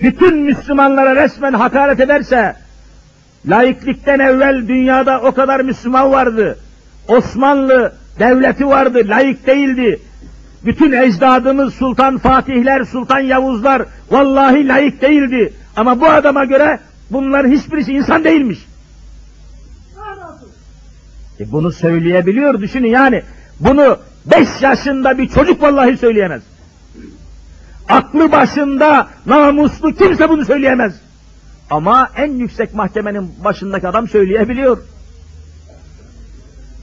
Bütün 0.00 0.38
Müslümanlara 0.38 1.16
resmen 1.16 1.52
hakaret 1.52 2.00
ederse 2.00 2.56
laiklikten 3.48 4.18
evvel 4.18 4.68
dünyada 4.68 5.20
o 5.20 5.32
kadar 5.32 5.60
Müslüman 5.60 6.10
vardı. 6.12 6.58
Osmanlı 7.08 7.92
devleti 8.18 8.66
vardı, 8.66 9.02
layık 9.04 9.46
değildi. 9.46 10.00
Bütün 10.64 10.92
ecdadımız 10.92 11.74
Sultan 11.74 12.18
Fatihler, 12.18 12.84
Sultan 12.84 13.20
Yavuzlar 13.20 13.82
vallahi 14.10 14.68
layık 14.68 15.02
değildi. 15.02 15.52
Ama 15.76 16.00
bu 16.00 16.06
adama 16.06 16.44
göre 16.44 16.80
bunların 17.10 17.50
hiçbirisi 17.50 17.92
insan 17.92 18.24
değilmiş. 18.24 18.66
E 21.40 21.52
bunu 21.52 21.72
söyleyebiliyor 21.72 22.60
düşünün 22.60 22.88
yani. 22.88 23.22
Bunu 23.60 23.98
beş 24.26 24.48
yaşında 24.60 25.18
bir 25.18 25.28
çocuk 25.28 25.62
vallahi 25.62 25.96
söyleyemez. 25.96 26.42
Aklı 27.88 28.32
başında 28.32 29.08
namuslu 29.26 29.94
kimse 29.94 30.28
bunu 30.28 30.44
söyleyemez. 30.44 30.94
Ama 31.70 32.10
en 32.16 32.32
yüksek 32.32 32.74
mahkemenin 32.74 33.32
başındaki 33.44 33.88
adam 33.88 34.08
söyleyebiliyor. 34.08 34.78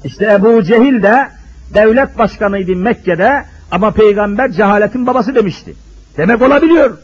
İşte 0.03 0.33
Ebu 0.33 0.63
Cehil 0.63 1.03
de 1.03 1.29
devlet 1.73 2.17
başkanıydı 2.17 2.75
Mekke'de 2.75 3.45
ama 3.71 3.91
peygamber 3.91 4.51
cehaletin 4.51 5.07
babası 5.07 5.35
demişti. 5.35 5.75
Demek 6.17 6.41
olabiliyor. 6.41 6.97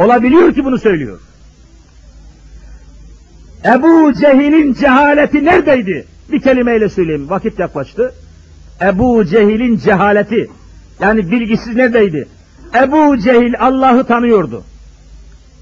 Olabiliyor 0.00 0.54
ki 0.54 0.64
bunu 0.64 0.78
söylüyor. 0.78 1.20
Ebu 3.64 4.12
Cehil'in 4.12 4.74
cehaleti 4.74 5.44
neredeydi? 5.44 6.06
Bir 6.32 6.40
kelimeyle 6.40 6.88
söyleyeyim, 6.88 7.30
vakit 7.30 7.58
yaklaştı. 7.58 8.14
Ebu 8.82 9.24
Cehil'in 9.24 9.76
cehaleti, 9.78 10.50
yani 11.00 11.30
bilgisiz 11.30 11.76
neredeydi? 11.76 12.28
Ebu 12.74 13.18
Cehil 13.18 13.54
Allah'ı 13.60 14.04
tanıyordu. 14.04 14.62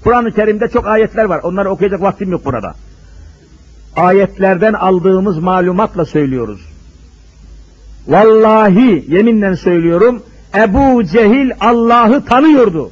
Kur'an-ı 0.03 0.31
Kerim'de 0.31 0.67
çok 0.67 0.87
ayetler 0.87 1.23
var, 1.23 1.39
onları 1.43 1.69
okuyacak 1.69 2.01
vaktim 2.01 2.31
yok 2.31 2.45
burada. 2.45 2.75
Ayetlerden 3.95 4.73
aldığımız 4.73 5.37
malumatla 5.37 6.05
söylüyoruz. 6.05 6.61
Vallahi 8.07 9.05
yeminle 9.07 9.55
söylüyorum, 9.55 10.23
Ebu 10.55 11.03
Cehil 11.03 11.51
Allah'ı 11.59 12.25
tanıyordu. 12.25 12.91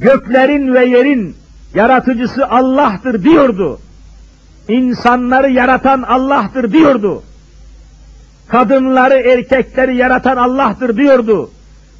Göklerin 0.00 0.74
ve 0.74 0.84
yerin 0.84 1.36
yaratıcısı 1.74 2.48
Allah'tır 2.48 3.24
diyordu. 3.24 3.80
İnsanları 4.68 5.50
yaratan 5.50 6.02
Allah'tır 6.02 6.72
diyordu. 6.72 7.22
Kadınları, 8.48 9.14
erkekleri 9.14 9.96
yaratan 9.96 10.36
Allah'tır 10.36 10.96
diyordu. 10.96 11.50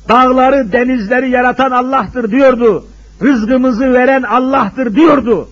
Dağları, 0.09 0.73
denizleri 0.73 1.31
yaratan 1.31 1.71
Allah'tır 1.71 2.31
diyordu. 2.31 2.85
Rızkımızı 3.23 3.93
veren 3.93 4.23
Allah'tır 4.23 4.95
diyordu. 4.95 5.49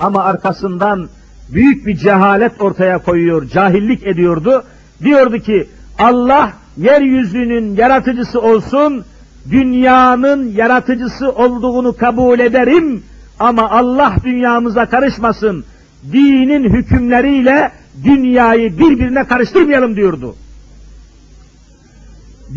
Ama 0.00 0.24
arkasından 0.24 1.08
büyük 1.52 1.86
bir 1.86 1.96
cehalet 1.96 2.60
ortaya 2.60 2.98
koyuyor, 2.98 3.48
cahillik 3.48 4.06
ediyordu. 4.06 4.64
Diyordu 5.02 5.38
ki 5.38 5.68
Allah 5.98 6.52
yeryüzünün 6.76 7.76
yaratıcısı 7.76 8.40
olsun, 8.40 9.04
dünyanın 9.50 10.52
yaratıcısı 10.52 11.30
olduğunu 11.32 11.96
kabul 11.96 12.38
ederim 12.38 13.02
ama 13.40 13.70
Allah 13.70 14.16
dünyamıza 14.24 14.86
karışmasın. 14.86 15.64
Dinin 16.12 16.64
hükümleriyle 16.64 17.72
dünyayı 18.04 18.78
birbirine 18.78 19.24
karıştırmayalım 19.24 19.96
diyordu. 19.96 20.36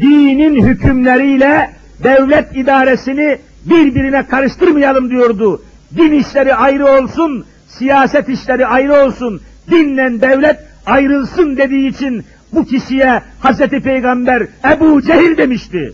Dinin 0.02 0.68
hükümleriyle 0.68 1.72
devlet 2.04 2.56
idaresini 2.56 3.38
birbirine 3.66 4.28
karıştırmayalım 4.28 5.10
diyordu. 5.10 5.62
Din 5.98 6.12
işleri 6.12 6.56
ayrı 6.56 6.86
olsun, 6.86 7.46
siyaset 7.68 8.30
işleri 8.30 8.68
ayrı 8.68 9.06
olsun, 9.06 9.42
dinle 9.72 10.22
devlet 10.22 10.60
ayrılsın 10.86 11.58
dediği 11.58 11.90
için 11.90 12.24
bu 12.54 12.66
kişiye 12.66 13.22
Hazreti 13.40 13.80
Peygamber 13.80 14.48
Ebu 14.72 15.02
Cehil 15.02 15.38
demişti. 15.38 15.94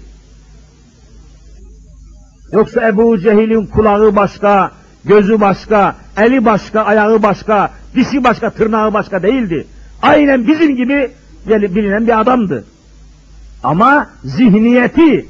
Yoksa 2.56 2.88
Ebu 2.88 3.18
Cehil'in 3.20 3.66
kulağı 3.66 4.16
başka, 4.16 4.72
gözü 5.06 5.42
başka, 5.42 5.96
eli 6.18 6.46
başka, 6.46 6.82
ayağı 6.82 7.24
başka, 7.24 7.72
dişi 7.96 8.24
başka, 8.24 8.50
tırnağı 8.50 8.94
başka 8.94 9.24
değildi. 9.24 9.68
Aynen 10.02 10.48
bizim 10.48 10.76
gibi 10.76 11.12
bilinen 11.48 12.08
bir 12.08 12.20
adamdı. 12.20 12.66
Ama 13.64 14.10
zihniyeti, 14.24 15.26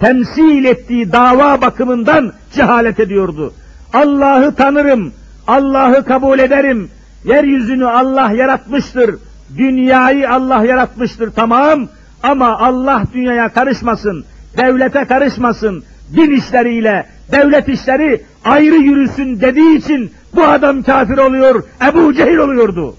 temsil 0.00 0.64
ettiği 0.64 1.12
dava 1.12 1.60
bakımından 1.60 2.32
cehalet 2.54 3.00
ediyordu. 3.00 3.54
Allah'ı 3.92 4.54
tanırım, 4.54 5.12
Allah'ı 5.46 6.04
kabul 6.04 6.38
ederim, 6.38 6.90
yeryüzünü 7.24 7.86
Allah 7.86 8.32
yaratmıştır, 8.32 9.16
dünyayı 9.56 10.30
Allah 10.30 10.64
yaratmıştır 10.64 11.30
tamam 11.30 11.88
ama 12.22 12.58
Allah 12.58 13.02
dünyaya 13.14 13.48
karışmasın, 13.48 14.24
devlete 14.56 15.04
karışmasın, 15.04 15.84
din 16.16 16.30
işleriyle 16.30 17.06
devlet 17.32 17.68
işleri 17.68 18.22
ayrı 18.44 18.76
yürüsün 18.76 19.40
dediği 19.40 19.76
için 19.76 20.12
bu 20.34 20.44
adam 20.44 20.82
kafir 20.82 21.18
oluyor, 21.18 21.64
Ebu 21.88 22.14
Cehil 22.14 22.36
oluyordu. 22.36 22.96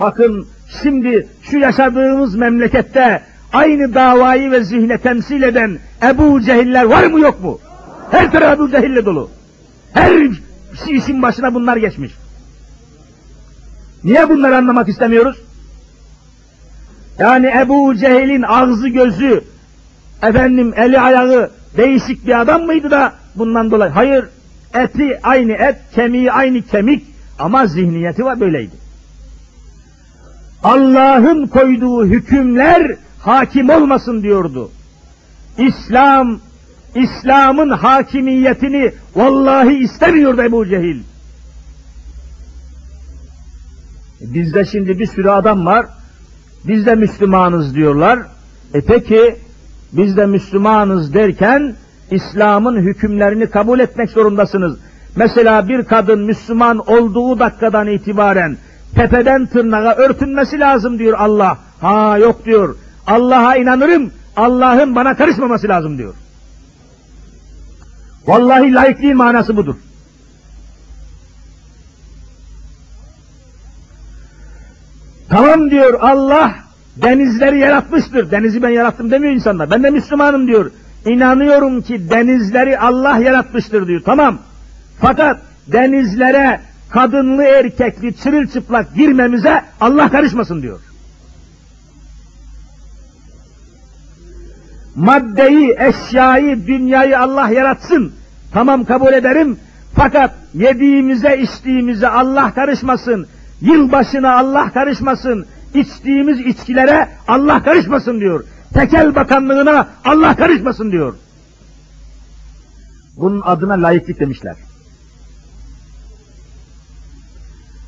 Bakın 0.00 0.46
şimdi 0.82 1.28
şu 1.42 1.58
yaşadığımız 1.58 2.34
memlekette 2.34 3.22
aynı 3.52 3.94
davayı 3.94 4.50
ve 4.50 4.64
zihne 4.64 4.98
temsil 4.98 5.42
eden 5.42 5.78
Ebu 6.02 6.40
Cehiller 6.40 6.84
var 6.84 7.04
mı 7.04 7.20
yok 7.20 7.42
mu? 7.42 7.58
Her 8.10 8.32
taraf 8.32 8.54
Ebu 8.54 8.70
Cehille 8.70 9.04
dolu. 9.04 9.30
Her 9.92 10.28
işin 10.88 11.22
başına 11.22 11.54
bunlar 11.54 11.76
geçmiş. 11.76 12.12
Niye 14.04 14.28
bunları 14.28 14.56
anlamak 14.56 14.88
istemiyoruz? 14.88 15.36
Yani 17.18 17.46
Ebu 17.46 17.96
Cehil'in 17.96 18.42
ağzı 18.42 18.88
gözü, 18.88 19.44
efendim 20.22 20.72
eli 20.76 21.00
ayağı 21.00 21.50
değişik 21.76 22.26
bir 22.26 22.40
adam 22.40 22.62
mıydı 22.62 22.90
da 22.90 23.12
bundan 23.34 23.70
dolayı? 23.70 23.90
Hayır, 23.90 24.24
eti 24.74 25.20
aynı 25.22 25.52
et, 25.52 25.76
kemiği 25.94 26.32
aynı 26.32 26.62
kemik 26.62 27.06
ama 27.38 27.66
zihniyeti 27.66 28.24
var 28.24 28.40
böyleydi. 28.40 28.74
Allah'ın 30.64 31.46
koyduğu 31.46 32.06
hükümler 32.06 32.96
hakim 33.20 33.70
olmasın 33.70 34.22
diyordu. 34.22 34.70
İslam, 35.58 36.40
İslam'ın 36.94 37.70
hakimiyetini 37.70 38.92
vallahi 39.16 39.74
istemiyordu 39.74 40.42
Ebu 40.42 40.66
Cehil. 40.66 41.02
Bizde 44.20 44.64
şimdi 44.64 44.98
bir 44.98 45.06
sürü 45.06 45.30
adam 45.30 45.66
var, 45.66 45.86
biz 46.64 46.86
de 46.86 46.94
Müslümanız 46.94 47.74
diyorlar. 47.74 48.18
E 48.74 48.80
peki, 48.80 49.36
biz 49.92 50.16
de 50.16 50.26
Müslümanız 50.26 51.14
derken, 51.14 51.74
İslam'ın 52.10 52.76
hükümlerini 52.76 53.50
kabul 53.50 53.80
etmek 53.80 54.10
zorundasınız. 54.10 54.78
Mesela 55.16 55.68
bir 55.68 55.84
kadın 55.84 56.20
Müslüman 56.20 56.78
olduğu 56.78 57.38
dakikadan 57.38 57.86
itibaren 57.86 58.56
tepeden 58.94 59.46
tırnağa 59.46 59.94
örtünmesi 59.94 60.60
lazım 60.60 60.98
diyor 60.98 61.18
Allah. 61.18 61.58
Ha 61.80 62.18
yok 62.18 62.44
diyor. 62.44 62.76
Allah'a 63.06 63.56
inanırım, 63.56 64.10
Allah'ın 64.36 64.94
bana 64.94 65.16
karışmaması 65.16 65.68
lazım 65.68 65.98
diyor. 65.98 66.14
Vallahi 68.26 68.74
laikliğin 68.74 69.16
manası 69.16 69.56
budur. 69.56 69.74
Tamam 75.28 75.70
diyor 75.70 76.00
Allah 76.00 76.54
denizleri 77.02 77.58
yaratmıştır. 77.58 78.30
Denizi 78.30 78.62
ben 78.62 78.68
yarattım 78.68 79.10
demiyor 79.10 79.34
insanlar. 79.34 79.70
Ben 79.70 79.82
de 79.82 79.90
Müslümanım 79.90 80.46
diyor. 80.46 80.70
İnanıyorum 81.06 81.82
ki 81.82 82.10
denizleri 82.10 82.78
Allah 82.78 83.18
yaratmıştır 83.18 83.86
diyor. 83.86 84.00
Tamam. 84.04 84.38
Fakat 85.00 85.40
denizlere 85.66 86.60
kadınlı 86.90 87.44
erkekli 87.44 88.16
çırılçıplak 88.16 88.94
girmemize 88.94 89.62
Allah 89.80 90.10
karışmasın 90.10 90.62
diyor. 90.62 90.80
Maddeyi, 94.96 95.76
eşyayı, 95.78 96.66
dünyayı 96.66 97.18
Allah 97.18 97.48
yaratsın. 97.48 98.12
Tamam 98.52 98.84
kabul 98.84 99.12
ederim. 99.12 99.58
Fakat 99.94 100.34
yediğimize 100.54 101.38
içtiğimize 101.38 102.08
Allah 102.08 102.54
karışmasın. 102.54 103.26
Yılbaşına 103.60 104.36
Allah 104.38 104.70
karışmasın. 104.70 105.46
İçtiğimiz 105.74 106.40
içkilere 106.40 107.08
Allah 107.28 107.62
karışmasın 107.62 108.20
diyor. 108.20 108.44
Tekel 108.74 109.14
bakanlığına 109.14 109.88
Allah 110.04 110.36
karışmasın 110.36 110.92
diyor. 110.92 111.14
Bunun 113.16 113.40
adına 113.40 113.82
layıklık 113.82 114.20
demişler. 114.20 114.56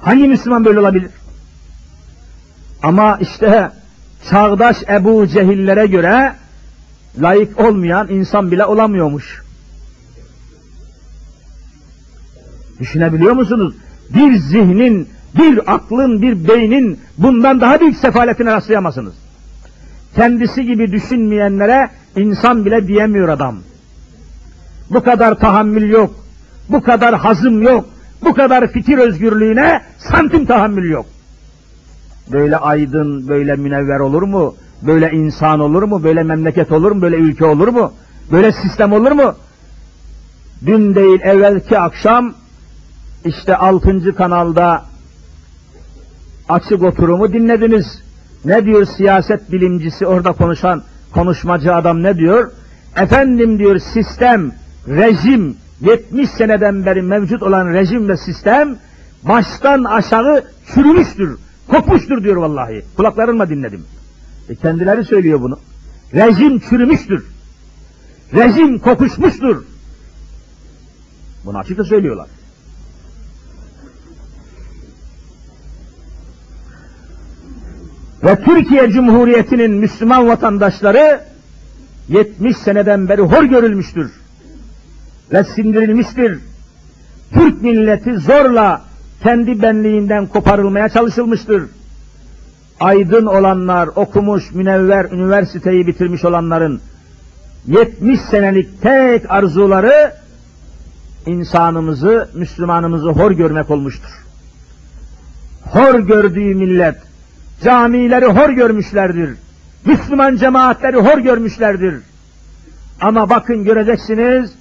Hangi 0.00 0.28
Müslüman 0.28 0.64
böyle 0.64 0.80
olabilir? 0.80 1.10
Ama 2.82 3.18
işte 3.20 3.70
çağdaş 4.30 4.76
Ebu 4.88 5.26
Cehillere 5.26 5.86
göre 5.86 6.34
layık 7.18 7.60
olmayan 7.60 8.08
insan 8.08 8.50
bile 8.50 8.64
olamıyormuş. 8.64 9.42
Düşünebiliyor 12.80 13.32
musunuz? 13.32 13.74
Bir 14.14 14.36
zihnin, 14.38 15.08
bir 15.38 15.74
aklın, 15.74 16.22
bir 16.22 16.48
beynin 16.48 16.98
bundan 17.18 17.60
daha 17.60 17.80
büyük 17.80 17.96
sefaletine 17.96 18.54
rastlayamazsınız. 18.54 19.14
Kendisi 20.16 20.64
gibi 20.64 20.92
düşünmeyenlere 20.92 21.90
insan 22.16 22.64
bile 22.64 22.88
diyemiyor 22.88 23.28
adam. 23.28 23.56
Bu 24.90 25.02
kadar 25.02 25.38
tahammül 25.38 25.90
yok, 25.90 26.14
bu 26.68 26.82
kadar 26.82 27.14
hazım 27.14 27.62
yok, 27.62 27.84
bu 28.24 28.34
kadar 28.34 28.72
fikir 28.72 28.98
özgürlüğüne 28.98 29.82
santim 29.98 30.46
tahammül 30.46 30.90
yok. 30.90 31.06
Böyle 32.32 32.56
aydın, 32.56 33.28
böyle 33.28 33.54
münevver 33.54 34.00
olur 34.00 34.22
mu? 34.22 34.54
Böyle 34.82 35.10
insan 35.10 35.60
olur 35.60 35.82
mu? 35.82 36.04
Böyle 36.04 36.22
memleket 36.22 36.72
olur 36.72 36.92
mu? 36.92 37.02
Böyle 37.02 37.16
ülke 37.16 37.44
olur 37.44 37.68
mu? 37.68 37.92
Böyle 38.32 38.52
sistem 38.52 38.92
olur 38.92 39.12
mu? 39.12 39.34
Dün 40.66 40.94
değil 40.94 41.20
evvelki 41.22 41.78
akşam 41.78 42.34
işte 43.24 43.56
altıncı 43.56 44.14
kanalda 44.14 44.84
açık 46.50 46.82
oturumu 46.82 47.32
dinlediniz. 47.32 48.02
Ne 48.44 48.64
diyor 48.64 48.86
siyaset 48.96 49.52
bilimcisi 49.52 50.06
orada 50.06 50.32
konuşan 50.32 50.82
konuşmacı 51.12 51.74
adam 51.74 52.02
ne 52.02 52.16
diyor? 52.16 52.50
Efendim 52.96 53.58
diyor 53.58 53.78
sistem, 53.78 54.52
rejim, 54.88 55.56
70 55.80 56.30
seneden 56.30 56.86
beri 56.86 57.02
mevcut 57.02 57.42
olan 57.42 57.66
rejim 57.66 58.08
ve 58.08 58.16
sistem 58.16 58.76
baştan 59.22 59.84
aşağı 59.84 60.44
çürümüştür, 60.74 61.38
kopmuştur 61.68 62.24
diyor 62.24 62.36
vallahi. 62.36 62.84
Kulaklarımla 62.96 63.48
dinledim. 63.48 63.84
E 64.48 64.54
kendileri 64.54 65.04
söylüyor 65.04 65.40
bunu. 65.40 65.58
Rejim 66.14 66.58
çürümüştür. 66.58 67.26
Rejim 68.34 68.78
kokuşmuştur. 68.78 69.64
Bunu 71.44 71.58
açıkça 71.58 71.84
söylüyorlar. 71.84 72.26
Ve 78.24 78.36
Türkiye 78.44 78.90
Cumhuriyeti'nin 78.90 79.70
Müslüman 79.70 80.28
vatandaşları 80.28 81.20
70 82.08 82.56
seneden 82.56 83.08
beri 83.08 83.20
hor 83.20 83.42
görülmüştür. 83.42 84.12
Ve 85.32 85.44
sindirilmiştir. 85.44 86.38
Türk 87.32 87.62
milleti 87.62 88.14
zorla 88.14 88.82
kendi 89.22 89.62
benliğinden 89.62 90.26
koparılmaya 90.26 90.88
çalışılmıştır. 90.88 91.62
Aydın 92.80 93.26
olanlar, 93.26 93.88
okumuş, 93.96 94.54
münevver, 94.54 95.04
üniversiteyi 95.04 95.86
bitirmiş 95.86 96.24
olanların 96.24 96.80
70 97.66 98.20
senelik 98.20 98.82
tek 98.82 99.30
arzuları 99.30 100.14
insanımızı, 101.26 102.28
Müslümanımızı 102.34 103.08
hor 103.08 103.30
görmek 103.30 103.70
olmuştur. 103.70 104.10
Hor 105.64 105.98
gördüğü 105.98 106.54
millet, 106.54 106.96
camileri 107.64 108.26
hor 108.26 108.50
görmüşlerdir. 108.50 109.30
Müslüman 109.84 110.36
cemaatleri 110.36 110.96
hor 110.96 111.18
görmüşlerdir. 111.18 111.94
Ama 113.00 113.30
bakın 113.30 113.64
göreceksiniz, 113.64 114.52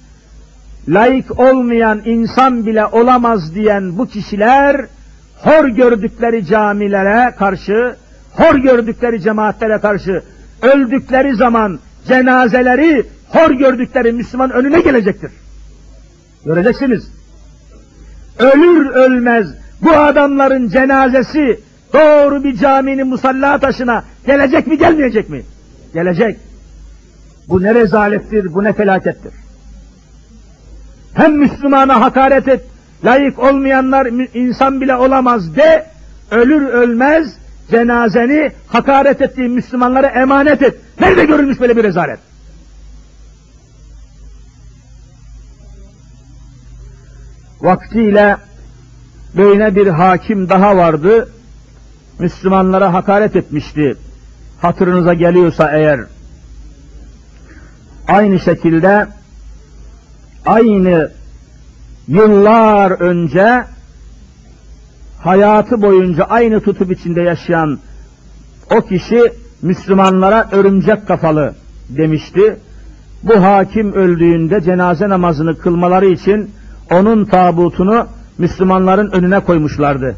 layık 0.88 1.40
olmayan 1.40 2.02
insan 2.04 2.66
bile 2.66 2.86
olamaz 2.86 3.54
diyen 3.54 3.98
bu 3.98 4.06
kişiler, 4.06 4.86
hor 5.42 5.68
gördükleri 5.68 6.46
camilere 6.46 7.34
karşı, 7.36 7.96
hor 8.32 8.54
gördükleri 8.54 9.20
cemaatlere 9.20 9.78
karşı, 9.78 10.22
öldükleri 10.62 11.36
zaman 11.36 11.78
cenazeleri 12.08 13.06
hor 13.28 13.50
gördükleri 13.50 14.12
Müslüman 14.12 14.50
önüne 14.50 14.80
gelecektir. 14.80 15.30
Göreceksiniz. 16.44 17.12
Ölür 18.38 18.90
ölmez 18.90 19.46
bu 19.82 19.90
adamların 19.90 20.68
cenazesi 20.68 21.60
doğru 21.92 22.44
bir 22.44 22.56
caminin 22.56 23.06
musalla 23.06 23.58
taşına 23.58 24.04
gelecek 24.26 24.66
mi 24.66 24.78
gelmeyecek 24.78 25.30
mi? 25.30 25.42
Gelecek. 25.94 26.38
Bu 27.48 27.62
ne 27.62 27.74
rezalettir, 27.74 28.54
bu 28.54 28.64
ne 28.64 28.72
felakettir. 28.72 29.32
Hem 31.14 31.32
Müslümana 31.32 32.00
hakaret 32.00 32.48
et, 32.48 32.64
layık 33.04 33.38
olmayanlar 33.38 34.06
insan 34.34 34.80
bile 34.80 34.96
olamaz 34.96 35.56
de, 35.56 35.86
ölür 36.30 36.68
ölmez 36.68 37.34
cenazeni 37.70 38.52
hakaret 38.68 39.20
ettiği 39.20 39.48
Müslümanlara 39.48 40.06
emanet 40.06 40.62
et. 40.62 40.76
Nerede 41.00 41.24
görülmüş 41.24 41.60
böyle 41.60 41.76
bir 41.76 41.84
rezalet? 41.84 42.18
Vaktiyle 47.60 48.36
böyle 49.36 49.76
bir 49.76 49.86
hakim 49.86 50.48
daha 50.48 50.76
vardı. 50.76 51.28
Müslümanlara 52.20 52.92
hakaret 52.92 53.36
etmişti. 53.36 53.96
Hatırınıza 54.60 55.14
geliyorsa 55.14 55.70
eğer. 55.70 56.00
Aynı 58.08 58.40
şekilde 58.40 59.06
aynı 60.46 61.10
yıllar 62.08 62.90
önce 62.90 63.64
hayatı 65.18 65.82
boyunca 65.82 66.24
aynı 66.24 66.60
tutup 66.60 66.92
içinde 66.92 67.22
yaşayan 67.22 67.78
o 68.70 68.80
kişi 68.80 69.32
Müslümanlara 69.62 70.48
örümcek 70.52 71.08
kafalı 71.08 71.54
demişti. 71.88 72.56
Bu 73.22 73.42
hakim 73.42 73.92
öldüğünde 73.92 74.60
cenaze 74.60 75.08
namazını 75.08 75.58
kılmaları 75.58 76.06
için 76.06 76.50
onun 76.90 77.24
tabutunu 77.24 78.06
Müslümanların 78.38 79.10
önüne 79.10 79.40
koymuşlardı. 79.40 80.16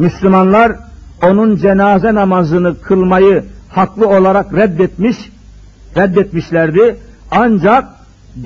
Müslümanlar 0.00 0.72
onun 1.22 1.56
cenaze 1.56 2.14
namazını 2.14 2.80
kılmayı 2.80 3.44
haklı 3.68 4.08
olarak 4.08 4.54
reddetmiş, 4.54 5.16
reddetmişlerdi. 5.96 6.96
Ancak 7.30 7.84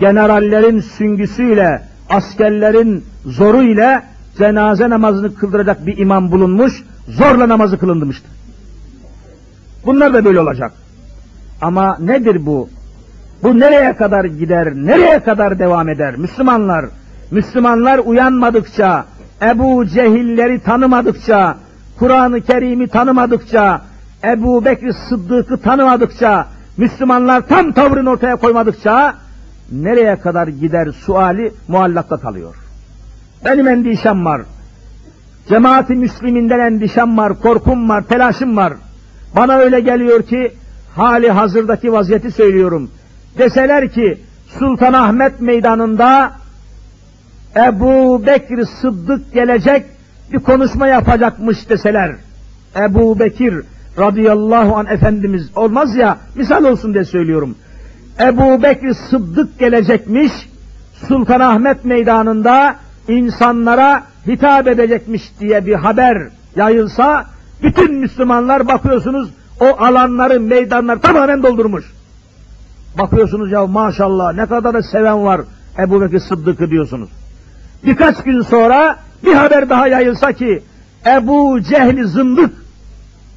generallerin 0.01 0.81
süngüsüyle, 0.81 1.83
askerlerin 2.09 3.05
zoru 3.27 3.63
ile 3.63 4.03
cenaze 4.39 4.91
namazını 4.91 5.35
kıldıracak 5.35 5.87
bir 5.87 5.99
imam 5.99 6.33
bulunmuş, 6.33 6.83
zorla 7.09 7.49
namazı 7.49 7.79
kılındırmıştı. 7.79 8.27
Bunlar 9.87 10.15
da 10.15 10.25
böyle 10.25 10.41
olacak. 10.41 10.73
Ama 11.61 11.97
nedir 12.01 12.47
bu? 12.47 12.69
Bu 13.43 13.61
nereye 13.61 13.97
kadar 13.97 14.25
gider, 14.25 14.75
nereye 14.75 15.21
kadar 15.21 15.59
devam 15.59 15.89
eder? 15.89 16.17
Müslümanlar, 16.17 16.85
Müslümanlar 17.31 17.99
uyanmadıkça, 17.99 19.05
Ebu 19.43 19.87
Cehilleri 19.87 20.63
tanımadıkça, 20.63 21.57
Kur'an-ı 21.99 22.41
Kerim'i 22.41 22.89
tanımadıkça, 22.89 23.83
Ebu 24.25 24.65
Bekir 24.65 24.93
Sıddık'ı 25.09 25.57
tanımadıkça, 25.57 26.47
Müslümanlar 26.77 27.41
tam 27.49 27.73
tavrını 27.73 28.11
ortaya 28.11 28.37
koymadıkça, 28.37 29.15
nereye 29.73 30.17
kadar 30.17 30.49
gider 30.49 30.89
suali 30.93 31.53
muallakta 31.69 32.17
kalıyor. 32.17 32.55
Benim 33.45 33.69
endişem 33.69 34.25
var. 34.25 34.43
Cemaati 35.49 35.95
Müsliminden 35.95 36.59
endişem 36.59 37.19
var, 37.19 37.41
korkum 37.41 37.89
var, 37.89 38.03
telaşım 38.03 38.57
var. 38.57 38.73
Bana 39.37 39.57
öyle 39.57 39.81
geliyor 39.81 40.23
ki, 40.23 40.53
hali 40.97 41.31
hazırdaki 41.31 41.93
vaziyeti 41.93 42.31
söylüyorum. 42.31 42.91
Deseler 43.39 43.89
ki, 43.89 44.19
Sultanahmet 44.59 45.41
Meydanı'nda 45.41 46.33
Ebu 47.57 48.27
Bekir 48.27 48.65
Sıddık 48.65 49.33
gelecek, 49.35 49.85
bir 50.33 50.39
konuşma 50.39 50.87
yapacakmış 50.87 51.69
deseler. 51.69 52.17
Ebu 52.77 53.19
Bekir 53.19 53.55
radıyallahu 53.99 54.77
an 54.77 54.87
Efendimiz 54.87 55.51
olmaz 55.57 55.97
ya, 55.97 56.19
misal 56.35 56.65
olsun 56.65 56.95
diye 56.95 57.05
söylüyorum. 57.05 57.55
Ebu 58.21 58.63
Bekir 58.63 58.95
Sıddık 59.11 59.59
gelecekmiş, 59.59 60.33
Sultanahmet 61.09 61.85
Meydanı'nda 61.85 62.77
insanlara 63.09 64.03
hitap 64.27 64.69
edecekmiş 64.69 65.23
diye 65.41 65.67
bir 65.67 65.75
haber 65.75 66.23
yayılsa, 66.57 67.25
bütün 67.63 67.95
Müslümanlar 67.95 68.69
bakıyorsunuz 68.69 69.31
o 69.61 69.67
alanları, 69.85 70.41
meydanlar 70.41 71.03
tamamen 71.03 71.43
doldurmuş. 71.43 71.85
Bakıyorsunuz 73.03 73.53
ya 73.53 73.67
maşallah 73.67 74.35
ne 74.35 74.47
kadar 74.47 74.75
da 74.75 74.83
seven 74.83 75.25
var, 75.25 75.41
Ebu 75.79 76.01
Bekir 76.01 76.21
Sıddık'ı 76.21 76.71
diyorsunuz. 76.71 77.09
Birkaç 77.87 78.23
gün 78.23 78.43
sonra 78.43 78.97
bir 79.25 79.35
haber 79.35 79.69
daha 79.69 79.89
yayılsa 79.89 80.33
ki 80.33 80.63
Ebu 81.07 81.61
Cehil 81.63 82.07
zındık, 82.07 82.53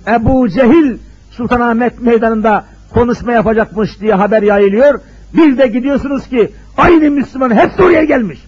Ebu 0.07 0.49
Cehil 0.49 0.97
Sultanahmet 1.31 2.01
Meydanı'nda 2.01 2.65
konuşma 2.93 3.31
yapacakmış 3.31 4.01
diye 4.01 4.13
haber 4.13 4.43
yayılıyor. 4.43 4.99
Bir 5.33 5.57
de 5.57 5.67
gidiyorsunuz 5.67 6.27
ki 6.27 6.51
aynı 6.77 7.11
Müslüman 7.11 7.55
hep 7.55 7.79
oraya 7.79 8.03
gelmiş. 8.03 8.39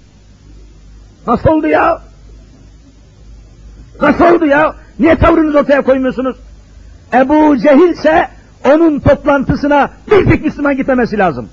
Nasıl 1.28 1.50
oldu 1.50 1.68
ya? 1.68 2.02
Nasıl 4.02 4.26
oldu 4.26 4.46
ya? 4.46 4.76
Niye 5.00 5.16
tavrınızı 5.16 5.60
ortaya 5.60 5.82
koymuyorsunuz? 5.82 6.38
Ebu 7.14 7.58
Cehil 7.58 7.90
ise 7.90 8.28
onun 8.66 9.00
toplantısına 9.00 9.90
bir 10.12 10.26
tek 10.26 10.46
Müslüman 10.46 10.78
gitmemesi 10.78 11.18
lazım. 11.18 11.50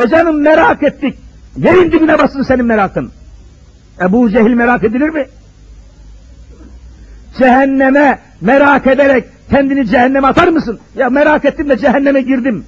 E 0.00 0.08
canım 0.08 0.42
merak 0.42 0.82
ettik. 0.82 1.18
Yerin 1.58 1.92
dibine 1.92 2.18
basın 2.18 2.42
senin 2.42 2.64
merakın. 2.64 3.10
Ebu 4.00 4.30
Cehil 4.30 4.54
merak 4.54 4.84
edilir 4.84 5.08
mi? 5.08 5.26
Cehenneme 7.38 8.18
merak 8.40 8.86
ederek 8.86 9.24
kendini 9.50 9.86
cehenneme 9.86 10.26
atar 10.26 10.48
mısın? 10.48 10.78
Ya 10.96 11.10
merak 11.10 11.44
ettim 11.44 11.68
de 11.68 11.76
cehenneme 11.76 12.20
girdim 12.20 12.64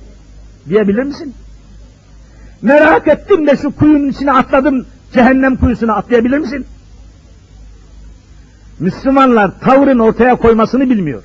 diyebilir 0.69 1.03
misin? 1.03 1.35
Merak 2.63 3.09
ettim 3.09 3.47
de 3.47 3.57
şu 3.57 3.77
kuyunun 3.77 4.09
içine 4.09 4.33
atladım, 4.33 4.87
cehennem 5.13 5.57
kuyusuna 5.57 5.95
atlayabilir 5.95 6.39
misin? 6.39 6.67
Müslümanlar 8.79 9.61
tavrın 9.61 9.99
ortaya 9.99 10.37
koymasını 10.37 10.91
bilmiyor. 10.91 11.23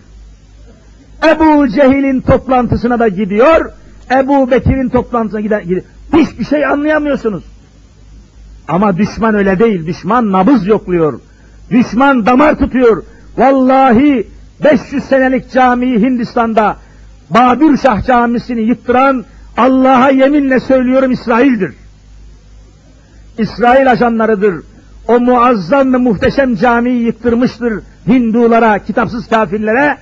Ebu 1.28 1.68
Cehil'in 1.68 2.22
toplantısına 2.22 2.99
da 2.99 3.07
gidiyor, 3.07 3.72
Ebu 4.11 4.51
Bekir'in 4.51 4.89
toplantısına 4.89 5.41
gider, 5.41 5.61
gidiyor. 5.61 5.82
Hiçbir 6.13 6.45
şey 6.45 6.66
anlayamıyorsunuz. 6.66 7.43
Ama 8.68 8.97
düşman 8.97 9.36
öyle 9.36 9.59
değil, 9.59 9.88
düşman 9.88 10.32
nabız 10.32 10.68
yokluyor. 10.68 11.20
Düşman 11.72 12.26
damar 12.26 12.55
tutuyor. 12.55 13.03
Vallahi 13.38 14.28
500 14.63 15.03
senelik 15.03 15.51
camiyi 15.51 15.99
Hindistan'da 15.99 16.78
Babür 17.30 17.78
Şah 17.78 18.05
camisini 18.07 18.61
yıktıran 18.61 19.26
Allah'a 19.57 20.09
yeminle 20.09 20.59
söylüyorum 20.59 21.11
İsrail'dir. 21.11 21.74
İsrail 23.38 23.91
ajanlarıdır. 23.91 24.55
O 25.07 25.20
muazzam 25.20 25.93
ve 25.93 25.97
muhteşem 25.97 26.55
camiyi 26.55 27.05
yıktırmıştır 27.05 27.84
Hindulara, 28.07 28.80
kitapsız 28.80 29.28
kafirlere. 29.28 29.97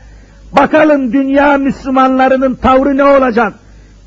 Bakalım 0.57 1.13
dünya 1.13 1.57
Müslümanlarının 1.57 2.55
tavrı 2.55 2.97
ne 2.97 3.03
olacak? 3.03 3.53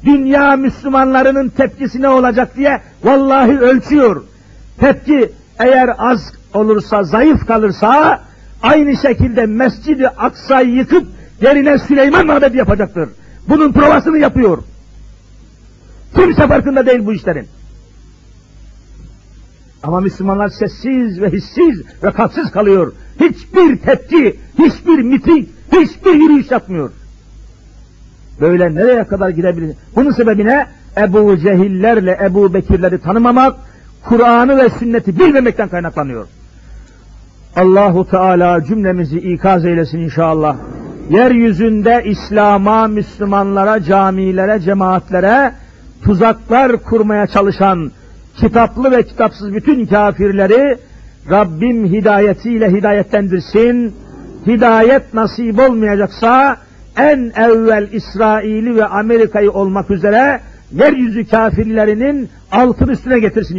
Dünya 0.05 0.57
Müslümanlarının 0.57 1.49
tepkisi 1.49 2.03
ne 2.03 2.09
olacak 2.09 2.57
diye 2.57 2.81
vallahi 3.05 3.59
ölçüyor. 3.59 4.23
Tepki 4.79 5.33
eğer 5.59 5.95
az 5.99 6.33
olursa, 6.55 7.03
zayıf 7.03 7.47
kalırsa 7.47 8.23
aynı 8.63 8.97
şekilde 8.97 9.47
Mescid-i 9.47 10.09
Aksa'yı 10.09 10.75
yıkıp 10.75 11.07
yerine 11.43 11.79
Süleyman 11.79 12.27
Mabedi 12.27 12.57
yapacaktır. 12.57 13.09
Bunun 13.49 13.73
provasını 13.73 14.19
yapıyor. 14.19 14.59
Kimse 16.15 16.47
farkında 16.47 16.87
değil 16.87 17.07
bu 17.07 17.13
işlerin. 17.13 17.49
Ama 19.83 20.01
Müslümanlar 20.01 20.49
sessiz 20.49 21.21
ve 21.21 21.33
hissiz 21.33 21.83
ve 22.03 22.11
kalpsiz 22.11 22.51
kalıyor. 22.51 22.93
Hiçbir 23.21 23.77
tepki, 23.77 24.37
hiçbir 24.59 25.03
miting, 25.03 25.49
hiçbir 25.73 26.15
yürüyüş 26.15 26.51
yapmıyor. 26.51 26.91
Böyle 28.41 28.75
nereye 28.75 29.05
kadar 29.05 29.29
gidebilir? 29.29 29.77
Bunun 29.97 30.11
sebebine 30.11 30.67
Ebu 30.99 31.37
Cehillerle 31.37 32.19
Ebu 32.23 32.55
Bekirleri 32.55 32.99
tanımamak, 32.99 33.57
Kur'an'ı 34.05 34.59
ve 34.59 34.71
sünneti 34.71 35.19
bilmemekten 35.19 35.69
kaynaklanıyor. 35.69 36.27
Allahu 37.57 38.11
Teala 38.11 38.65
cümlemizi 38.65 39.19
ikaz 39.19 39.65
eylesin 39.65 39.99
inşallah. 39.99 40.57
Yeryüzünde 41.11 42.03
İslam'a, 42.05 42.87
Müslümanlara, 42.87 43.83
camilere, 43.83 44.61
cemaatlere 44.61 45.53
tuzaklar 46.05 46.83
kurmaya 46.83 47.27
çalışan 47.27 47.91
kitaplı 48.37 48.91
ve 48.91 49.03
kitapsız 49.03 49.55
bütün 49.55 49.87
kafirleri 49.87 50.79
Rabbim 51.31 51.87
hidayetiyle 51.87 52.71
hidayetlendirsin. 52.71 53.95
Hidayet 54.47 55.15
nasip 55.15 55.59
olmayacaksa 55.59 56.57
en 56.99 57.33
evvel 57.37 57.89
İsrail'i 57.93 58.77
ve 58.77 58.85
Amerika'yı 58.85 59.51
olmak 59.51 59.91
üzere 59.91 60.41
yeryüzü 60.73 61.27
kafirlerinin 61.27 62.29
altın 62.53 62.89
üstüne 62.89 63.19
getirsin. 63.19 63.55